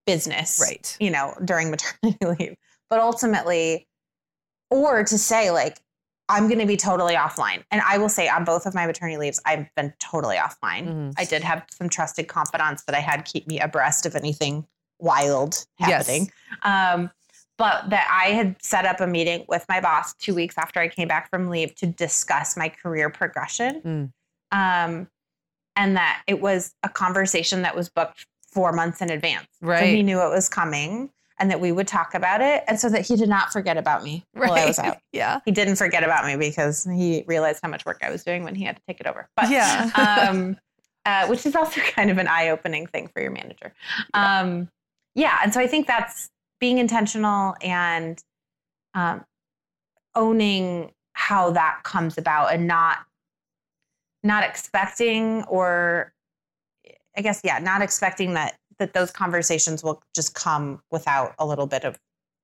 [0.06, 0.96] business Right.
[1.00, 2.56] you know during maternity leave
[2.90, 3.86] but ultimately
[4.70, 5.78] or to say like
[6.28, 7.62] i'm going to be totally offline.
[7.70, 10.86] And i will say on both of my maternity leaves i've been totally offline.
[10.88, 11.14] Mhm.
[11.18, 14.66] i did have some trusted confidants that i had keep me abreast of anything
[14.98, 16.06] wild Yes.
[16.06, 16.30] happening
[16.62, 17.10] um,
[17.56, 20.88] but that i had set up a meeting with my boss two weeks after i
[20.88, 24.12] came back from leave to discuss my career progression.
[24.50, 25.08] Um,
[25.76, 29.46] and that it was a conversation that was booked four months in advance.
[29.60, 32.64] So he knew it was coming and that we would talk about it.
[32.66, 34.48] And so that he did not forget about me Right.
[34.50, 34.98] while I was out.
[35.12, 35.40] Yeah.
[35.44, 38.54] He didn't forget about me because he realized how much work I was doing when
[38.54, 39.28] he had to take it over.
[39.36, 39.90] But Yeah.
[40.30, 40.56] um,
[41.06, 43.72] uh, which is also kind of an eye-opening thing for your manager.
[44.14, 44.68] Um,
[45.14, 46.28] yeah, and so I think that's
[46.60, 48.22] being intentional and
[48.94, 49.24] um,
[50.14, 52.98] owning how that comes about, and not
[54.22, 56.12] not expecting or
[57.16, 61.66] I guess yeah, not expecting that that those conversations will just come without a little
[61.66, 61.98] bit of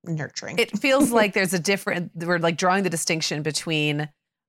[0.05, 0.59] nurturing.
[0.59, 4.09] It feels like there's a different we're like drawing the distinction between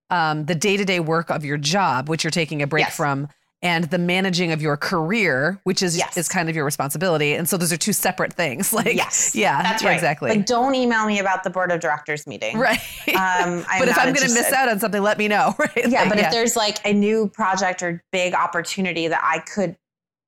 [0.10, 2.96] um, the day-to-day work of your job, which you're taking a break Yes.
[2.96, 3.28] from,
[3.64, 6.16] and the managing of your career, which is Yes.
[6.18, 7.34] is kind of your responsibility.
[7.34, 8.72] And so those are two separate things.
[8.74, 9.94] Like yes, yeah, that's right.
[9.94, 10.30] exactly.
[10.30, 12.60] Like, don't email me about the board of directors meeting.
[12.60, 12.78] right.
[13.10, 15.56] Um, I'm but if I'm going to miss out on something, let me know.
[15.58, 15.72] Right.
[15.88, 19.76] yeah, Like, but if there's like a new project or big opportunity that I could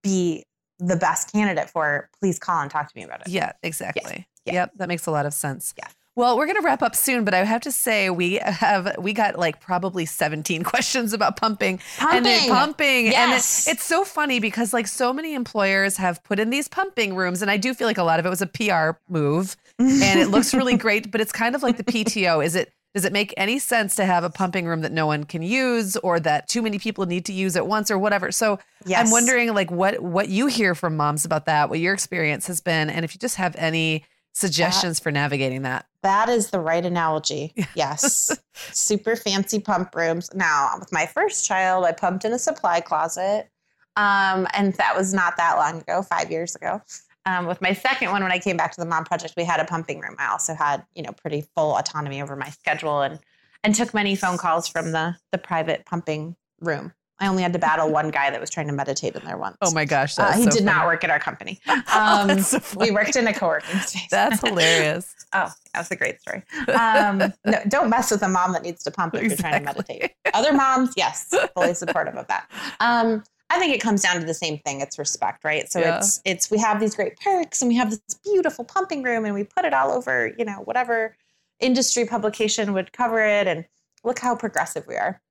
[0.02, 0.44] be
[0.80, 3.30] the best candidate for, please call and talk to me about it.
[3.30, 4.28] Yeah, exactly.
[4.46, 4.54] Yeah.
[4.54, 5.74] Yep, that makes a lot of sense.
[5.78, 5.88] Yeah.
[6.16, 9.14] Well, we're going to wrap up soon, but I have to say we have we
[9.14, 12.50] got like probably 17 questions about pumping and Pumping.
[12.50, 13.68] pumping and Yes.
[13.68, 17.44] it, it's so funny because like so many employers have put in these pumping rooms
[17.44, 20.30] and I do feel like a lot of it was a PR move and it
[20.30, 22.44] looks really great, but it's kind of like the PTO.
[22.44, 25.24] Is it does it make any sense to have a pumping room that no one
[25.24, 28.32] can use or that too many people need to use at once or whatever?
[28.32, 29.06] So Yes.
[29.06, 32.60] I'm wondering like what what you hear from moms about that, what your experience has
[32.60, 35.86] been, and if you just have any suggestions for navigating that.
[36.02, 37.54] That is the right analogy.
[37.76, 38.36] Yes.
[38.72, 40.34] Super fancy pump rooms.
[40.34, 43.50] Now, with my first child, I pumped in a supply closet.
[43.96, 46.82] Um, and that was not that long ago, five years ago.
[47.28, 49.60] Um, with my second one, when I came back to the mom project, we had
[49.60, 50.16] a pumping room.
[50.18, 53.20] I also had, you know, pretty full autonomy over my schedule and
[53.64, 56.94] and took many phone calls from the the private pumping room.
[57.20, 59.58] I only had to battle one guy that was trying to meditate in there once.
[59.62, 61.60] Oh my gosh, Uh, he so did not work at our company.
[61.68, 64.08] Oh, Um, that's so we worked in a co-working space.
[64.12, 65.14] That's hilarious.
[65.34, 66.42] Oh, that's a great story.
[66.74, 69.66] Um, no, don't mess with a mom that needs to pump if you're trying to
[69.66, 70.12] meditate.
[70.34, 72.50] Other moms, yes, fully supportive of that.
[72.80, 74.82] Um, I think it comes down to the same thing.
[74.82, 75.72] It's respect, right?
[75.72, 75.98] So Yeah.
[75.98, 79.34] it's it's we have these great perks and we have this beautiful pumping room and
[79.34, 81.16] we put it all over, you know, whatever
[81.60, 83.66] industry publication would cover it and
[84.04, 85.22] look how progressive we are.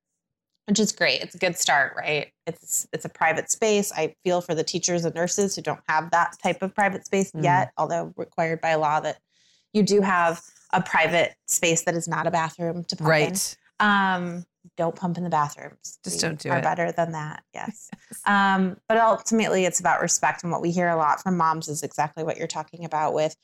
[0.65, 1.21] Which is great.
[1.21, 2.33] It's a good start, right?
[2.45, 3.91] It's it's a private space.
[3.93, 7.31] I feel for the teachers and nurses who don't have that type of private space
[7.31, 7.43] Mm.
[7.43, 9.19] yet, although required by law that
[9.73, 10.41] you do have
[10.73, 13.11] a private space that is not a bathroom to pump in.
[13.29, 13.57] Right.
[13.79, 14.45] Um,
[14.75, 15.99] don't pump in the bathrooms.
[16.03, 16.63] Just We don't do are it.
[16.63, 17.43] better than that.
[17.53, 17.89] Yes.
[18.25, 21.83] um, but ultimately, it's about respect, and what we hear a lot from moms is
[21.83, 23.13] exactly what you're talking about.
[23.13, 23.35] With,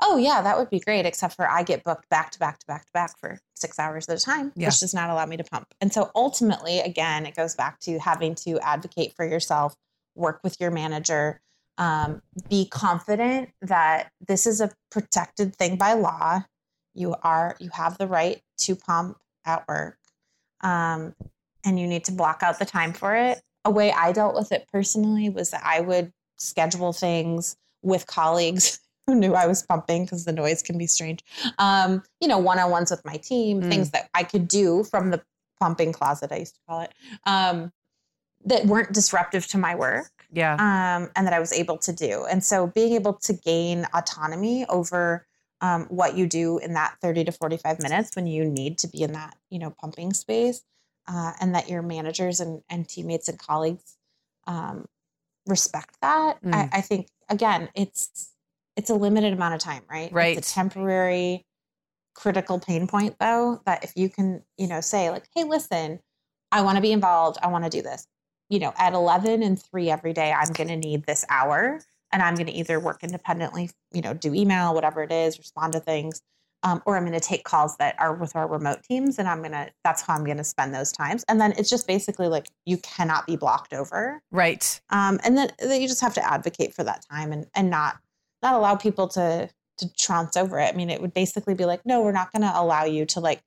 [0.00, 2.66] oh yeah, that would be great, except for I get booked back to back to
[2.66, 4.68] back to back for six hours at a time, Yeah.
[4.68, 5.66] which does not allow me to pump.
[5.80, 9.74] And so ultimately, again, it goes back to having to advocate for yourself,
[10.14, 11.40] work with your manager.
[11.76, 16.44] Um, be confident that this is a protected thing by law.
[16.94, 19.97] You are you have the right to pump at work
[20.62, 21.14] um,
[21.64, 23.40] and you need to block out the time for it.
[23.64, 28.80] A way I dealt with it personally was that I would schedule things with colleagues
[29.06, 31.20] who knew I was pumping because the noise can be strange.
[31.58, 33.68] Um, you know, one on ones with my team, Mm.
[33.70, 35.22] things that I could do from the
[35.60, 36.92] pumping closet, I used to call it,
[37.26, 37.72] um,
[38.44, 40.54] that weren't disruptive to my work Yeah.
[40.54, 42.24] um, and that I was able to do.
[42.26, 45.26] And so being able to gain autonomy over
[45.60, 49.02] um, what you do in that 30 to 45 minutes when you need to be
[49.02, 50.62] in that, you know, pumping space
[51.06, 53.96] uh, and that your managers and, and teammates and colleagues
[54.46, 54.86] um,
[55.46, 56.42] respect that.
[56.42, 56.54] Mm.
[56.54, 58.32] I, I think, again, it's,
[58.76, 60.12] it's a limited amount of time, right?
[60.12, 60.36] Right.
[60.36, 61.44] It's a temporary
[62.14, 66.00] critical pain point though, that if you can, you know, say like, hey, listen,
[66.52, 67.38] I want to be involved.
[67.42, 68.06] I want to do this
[68.48, 71.80] you know, at 11 and 3 every day, I'm going to need this hour
[72.12, 75.72] and I'm going to either work independently, you know, do email, whatever it is, respond
[75.74, 76.22] to things,
[76.62, 79.38] um, or I'm going to take calls that are with our remote teams and I'm
[79.40, 81.24] going to, that's how I'm going to spend those times.
[81.28, 84.20] And then it's just basically like you cannot be blocked over.
[84.32, 84.80] Right.
[84.90, 87.98] Um, and then, then you just have to advocate for that time and, and not,
[88.42, 89.48] not allow people to,
[89.78, 90.72] to trounce over it.
[90.72, 93.20] I mean, it would basically be like, no, we're not going to allow you to
[93.20, 93.40] like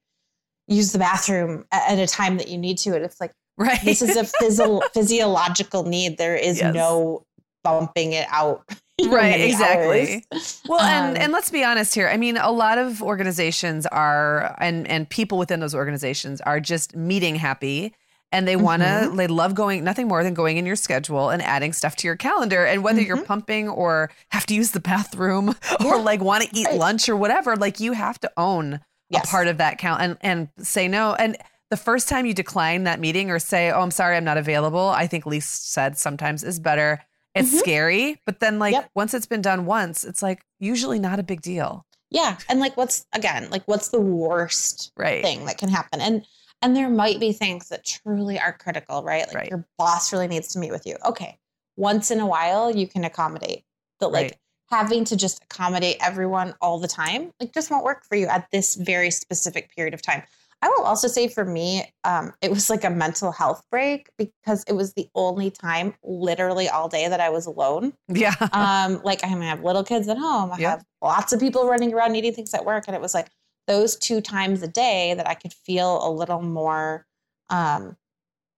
[0.68, 2.96] use the bathroom a- at a time that you need to.
[2.96, 3.82] And it's like, Right.
[3.84, 6.18] this is a physio- physiological need.
[6.18, 6.74] There is Yes.
[6.74, 7.26] no
[7.64, 8.64] bumping it out.
[9.04, 10.24] Right, exactly.
[10.32, 10.62] hours.
[10.70, 12.08] Well, and Um, and let's be honest here.
[12.08, 16.96] I mean, a lot of organizations are and and people within those organizations are just
[16.96, 17.96] meeting happy
[18.32, 19.18] and they want to Mhm.
[19.18, 22.16] they love going nothing more than going in your schedule and adding stuff to your
[22.16, 23.26] calendar and whether you're Mhm.
[23.26, 26.76] pumping or have to use the bathroom or like want to eat right.
[26.76, 29.24] lunch or whatever, like you have to own Yes.
[29.26, 31.38] a part of that count and and say no and
[31.72, 34.90] the first time you decline that meeting or say, "Oh, I'm sorry, I'm not available,"
[34.90, 37.00] I think Lise said sometimes is better.
[37.34, 37.60] It's Mhm.
[37.60, 38.90] scary, but then like Yep.
[38.96, 41.86] once it's been done once, it's like usually not a big deal.
[42.14, 42.38] yeah.
[42.50, 45.24] And like, what's again, like, what's the worst Right.
[45.24, 46.02] thing that can happen?
[46.02, 46.26] And
[46.64, 49.26] and there might be things that truly are critical, right?
[49.28, 49.50] Like Right.
[49.50, 50.98] your boss really needs to meet with you.
[51.06, 51.40] Okay,
[51.78, 53.64] once in a while you can accommodate,
[54.00, 54.38] but like Right.
[54.70, 58.48] having to just accommodate everyone all the time, like just won't work for you at
[58.52, 60.24] this very specific period of time.
[60.64, 64.64] I will also say for me, um, it was like a mental health break because
[64.68, 67.94] it was the only time, literally all day, that I was alone.
[68.08, 68.36] Yeah.
[68.54, 70.52] Um, like I have little kids at home.
[70.52, 73.30] I have lots of people running around needing things at work, and it was like
[73.68, 77.06] those two times a day that I could feel a little more
[77.50, 77.96] um,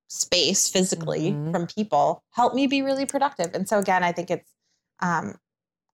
[0.09, 1.51] space physically Mhm.
[1.51, 3.53] from people helped me be really productive.
[3.53, 4.51] And so again, I think it's
[4.99, 5.35] um,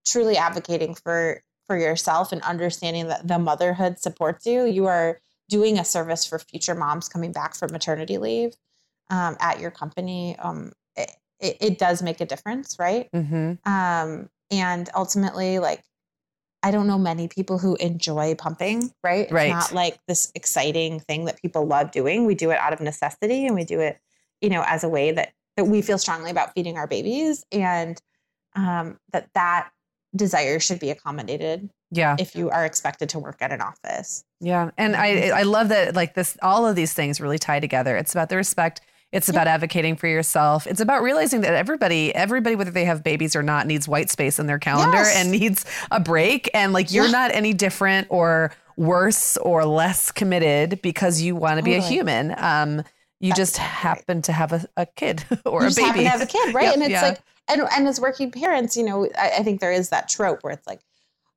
[0.06, 4.64] truly advocating for for yourself and understanding that the motherhood supports you.
[4.64, 5.20] You are
[5.50, 8.54] doing a service for future moms coming back from maternity leave
[9.10, 10.36] um, at your company.
[10.38, 13.08] Um, it, it, it does make a difference, right?
[13.12, 15.84] hmm um, and ultimately like
[16.62, 19.48] i don't know many people who enjoy pumping right it's Right.
[19.48, 23.46] not like this exciting thing that people love doing we do it out of necessity
[23.46, 24.00] and we do it
[24.40, 28.00] you know as a way that that we feel strongly about feeding our babies and
[28.56, 29.70] um, that that
[30.16, 32.16] desire should be accommodated Yeah.
[32.18, 34.70] if you are expected to work at an office Yeah.
[34.78, 37.96] And I I love that like this all of these things really tie together.
[37.96, 38.80] It's about the respect.
[39.12, 40.68] It's about advocating for yourself.
[40.68, 44.38] It's about realizing that everybody, everybody, whether they have babies or not, needs white space
[44.38, 45.16] in their calendar Yes.
[45.16, 46.48] and needs a break.
[46.54, 47.10] And like you're Yeah.
[47.10, 52.34] not any different or worse or less committed because you want to be a human.
[52.38, 52.84] Um,
[53.18, 53.96] you That's just exactly right.
[53.98, 55.88] happen to have a, a kid or you a just baby.
[55.88, 56.64] happen to have a kid, right?
[56.66, 57.02] Yep, and it's yeah.
[57.02, 60.42] like, and and as working parents, you know, I, I think there is that trope
[60.44, 60.80] where it's like,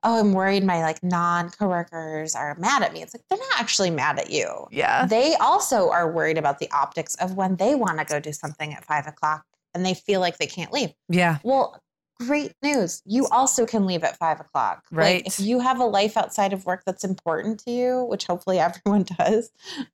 [0.03, 3.01] oh, I'm worried my like non coworkers are mad at me.
[3.01, 4.67] It's like they're not actually mad at you.
[4.71, 5.05] yeah.
[5.05, 8.73] They also are worried about the optics of when they want to go do something
[8.73, 10.91] at five o'clock and they feel like they can't leave.
[11.09, 11.39] Yeah.
[11.43, 11.81] Well,
[12.19, 13.01] great news.
[13.05, 14.83] You also can leave at five o'clock.
[14.91, 15.23] Right.
[15.23, 18.59] Like if you have a life outside of work that's important to you, which hopefully
[18.59, 19.51] everyone does,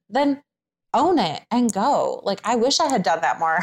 [0.10, 0.42] then
[0.94, 2.22] own it and go.
[2.24, 3.60] Like I wish I had done that more.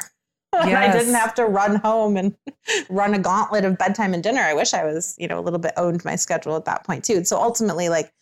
[0.60, 2.34] And I didn't have to run home and
[2.88, 4.40] run a gauntlet of bedtime and dinner.
[4.40, 7.04] I wish I was, you know, a little bit owned my schedule at that point
[7.04, 7.24] too.
[7.24, 8.12] So ultimately, like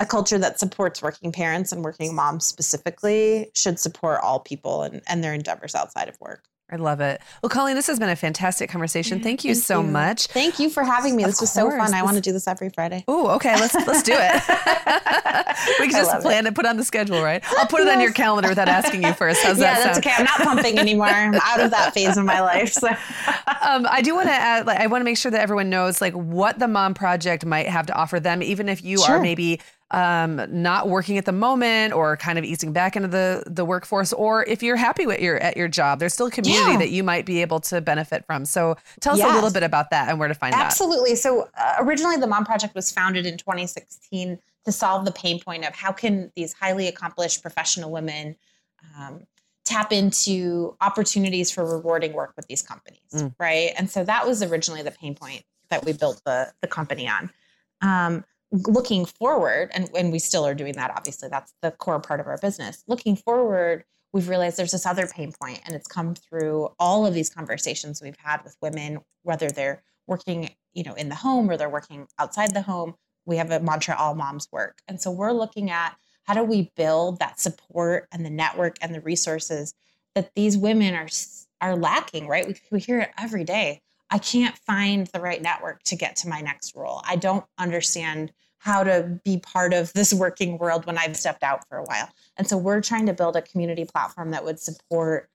[0.00, 5.02] a culture that supports working parents and working moms specifically should support all people and,
[5.06, 6.44] and their endeavors outside of work.
[6.72, 7.20] I love it.
[7.42, 9.20] Well, Colleen, this has been a fantastic conversation.
[9.20, 9.88] Thank you thank so you.
[9.88, 10.26] much.
[10.28, 11.24] Thank you for having me.
[11.24, 11.76] Of This was so course.
[11.82, 11.94] fun.
[11.94, 13.04] I want to do this every Friday.
[13.08, 13.54] Oh, okay.
[13.56, 14.32] Let's let's do it.
[15.80, 16.54] we can just plan it.
[16.54, 17.42] put on the schedule, right?
[17.58, 19.42] I'll put it on your calendar without asking you first.
[19.42, 20.06] How's yeah, that that's sound?
[20.06, 20.14] okay.
[20.16, 21.06] I'm not pumping anymore.
[21.06, 22.72] I'm out of that phase of my life.
[22.72, 22.88] So
[23.62, 24.66] Um, I do want to add.
[24.66, 27.66] Like, I want to make sure that everyone knows like what the Mom Project might
[27.66, 29.60] have to offer them, even if you are maybe
[29.92, 34.12] um, not working at the moment or kind of easing back into the the workforce,
[34.12, 36.78] or if you're happy with your at your job, there's still a community Yeah.
[36.78, 38.44] that you might be able to benefit from.
[38.44, 40.64] So tell us a little bit about that and where to find that.
[40.64, 41.16] Absolutely.
[41.16, 45.64] So uh, originally, the Mom Project was founded in 2016 to solve the pain point
[45.64, 48.36] of how can these highly accomplished professional women
[48.98, 49.26] um,
[49.64, 53.34] tap into opportunities for rewarding work with these companies, Mm.
[53.38, 53.72] right?
[53.76, 57.30] And so that was originally the pain point that we built the the company on.
[57.82, 60.92] Um, looking forward, and, and we still are doing that.
[60.96, 62.82] Obviously, that's the core part of our business.
[62.88, 67.14] Looking forward, we've realized there's this other pain point, and it's come through all of
[67.14, 71.56] these conversations we've had with women, whether they're working, you know, in the home or
[71.56, 72.94] they're working outside the home.
[73.26, 76.72] We have a mantra: all moms work, and so we're looking at how do we
[76.76, 79.74] build that support and the network and the resources
[80.14, 81.08] that these women are
[81.60, 82.26] are lacking.
[82.26, 82.48] Right?
[82.48, 83.82] We, we hear it every day.
[84.10, 87.02] I can't find the right network to get to my next role.
[87.06, 91.66] I don't understand how to be part of this working world when I've stepped out
[91.68, 92.08] for a while.
[92.36, 95.30] And so we're trying to build a community platform that would support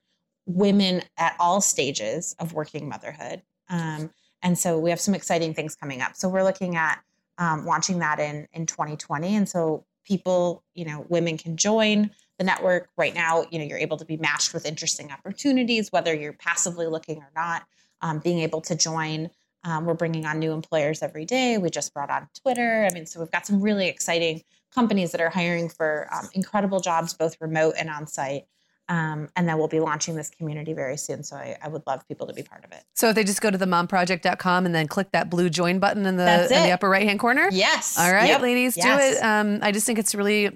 [0.45, 3.41] women at all stages of working motherhood.
[3.69, 4.11] Um,
[4.43, 6.15] and so we have some exciting things coming up.
[6.15, 6.99] So we're looking at
[7.37, 9.35] um, launching that in in 2020.
[9.35, 13.45] And so people, you know, women can join the network right now.
[13.49, 17.31] You know, you're able to be matched with interesting opportunities, whether you're passively looking or
[17.35, 17.63] not.
[18.05, 19.29] Um, being able to join.
[19.63, 21.57] Um, we're bringing on new employers every day.
[21.57, 22.87] We just brought on Twitter.
[22.87, 26.79] I mean, so we've got some really exciting companies that are hiring for um, incredible
[26.81, 28.43] jobs, both remote and on site.
[28.89, 31.23] Um, and then we'll be launching this community very soon.
[31.23, 32.83] So I, I would love people to be part of it.
[32.93, 36.17] So if they just go to themomproject.com and then click that blue join button in
[36.17, 37.49] the in the upper right hand corner.
[37.51, 37.97] Yes.
[37.97, 38.41] All right, Yep.
[38.41, 38.85] ladies, Yes.
[38.85, 39.23] do it.
[39.25, 40.51] Um, I just think it's really,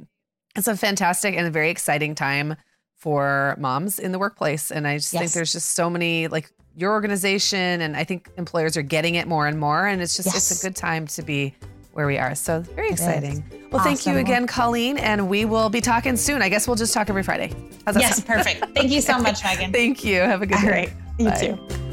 [0.56, 2.56] it's a fantastic and a very exciting time
[2.96, 4.70] for moms in the workplace.
[4.72, 8.78] And I just think there's just so many, like your organization, and I think employers
[8.78, 9.86] are getting it more and more.
[9.88, 11.54] And it's just, it's a good time to be
[11.94, 12.36] where we are.
[12.36, 13.00] So very It is.
[13.02, 13.44] exciting.
[13.72, 14.98] Well, thank you again, Colleen.
[14.98, 16.42] And we will be talking soon.
[16.42, 17.54] I guess we'll just talk every Friday.
[17.86, 18.28] How's that Yes, sound?
[18.28, 18.66] perfect.
[18.76, 19.72] Thank you so much, Meagan.
[19.74, 20.22] Thank you.
[20.22, 20.70] Have a good All day.
[20.72, 20.94] right.
[21.18, 21.38] You Bye.
[21.38, 21.89] too.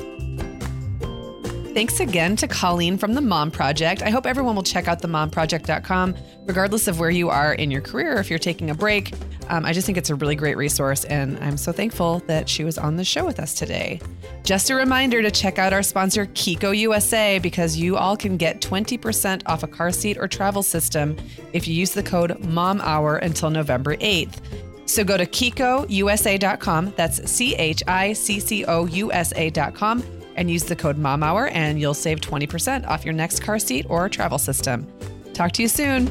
[1.76, 4.00] Thanks again to Colleen from the Mom Project.
[4.00, 6.16] I hope everyone will check out themomproject.com,
[6.46, 9.12] regardless of where you are in your career, if you're taking a break.
[9.48, 12.64] Um, I just think it's a really great resource, and I'm so thankful that she
[12.64, 14.00] was on the show with us today.
[14.42, 18.62] Just a reminder to check out our sponsor, Chicco USA, because you all can get
[18.62, 21.14] 20% off a car seat or travel system
[21.52, 24.40] if you use the code MOMHOUR until November 8th.
[24.86, 30.02] So go to chiccousa.com, that's C H I C C O U S A.com
[30.36, 34.08] and use the code MOMHOUR and you'll save 20% off your next car seat or
[34.08, 34.86] travel system.
[35.34, 36.08] Talk to you soon.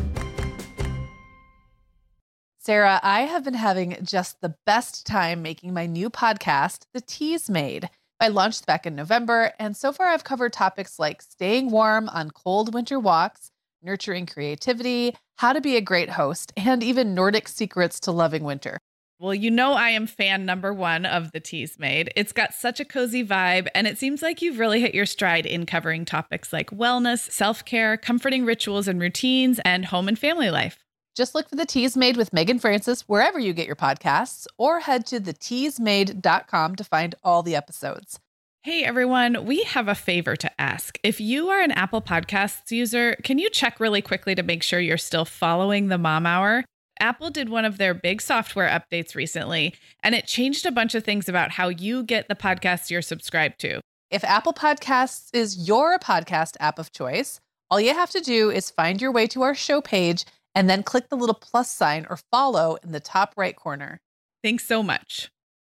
[2.59, 7.89] Sarah, I have been having just the best time making my new podcast, The Teasmade.
[8.19, 12.31] I launched back in November, and so far I've covered topics like staying warm on
[12.31, 13.51] cold winter walks,
[13.83, 18.79] nurturing creativity, how to be a great host, and even Nordic secrets to loving winter.
[19.17, 22.09] Well, you know, I am fan number one of the Teasmade.
[22.17, 25.45] It's got such a cozy vibe, and it seems like you've really hit your stride
[25.45, 30.51] in covering topics like wellness, self care, comforting rituals and routines, and home and family
[30.51, 30.83] life.
[31.15, 35.05] Just look for the Teasmade with Meagan Francis wherever you get your podcasts, or head
[35.05, 38.19] to theteasmade.com to find all the episodes.
[38.63, 40.99] Hey everyone, we have a favor to ask.
[41.03, 44.79] If you are an Apple Podcasts user, can you check really quickly to make sure
[44.81, 46.65] you're still following the Mom Hour?
[46.99, 51.03] Apple did one of their big software updates recently, and it changed a bunch of
[51.03, 53.81] things about how you get the podcasts you're subscribed to.
[54.11, 58.71] If Apple Podcasts is your podcast app of choice, all you have to do is
[58.71, 62.17] find your way to our show page and then click the little plus sign or
[62.31, 63.99] follow in the top right corner.
[64.43, 65.29] Thanks so much.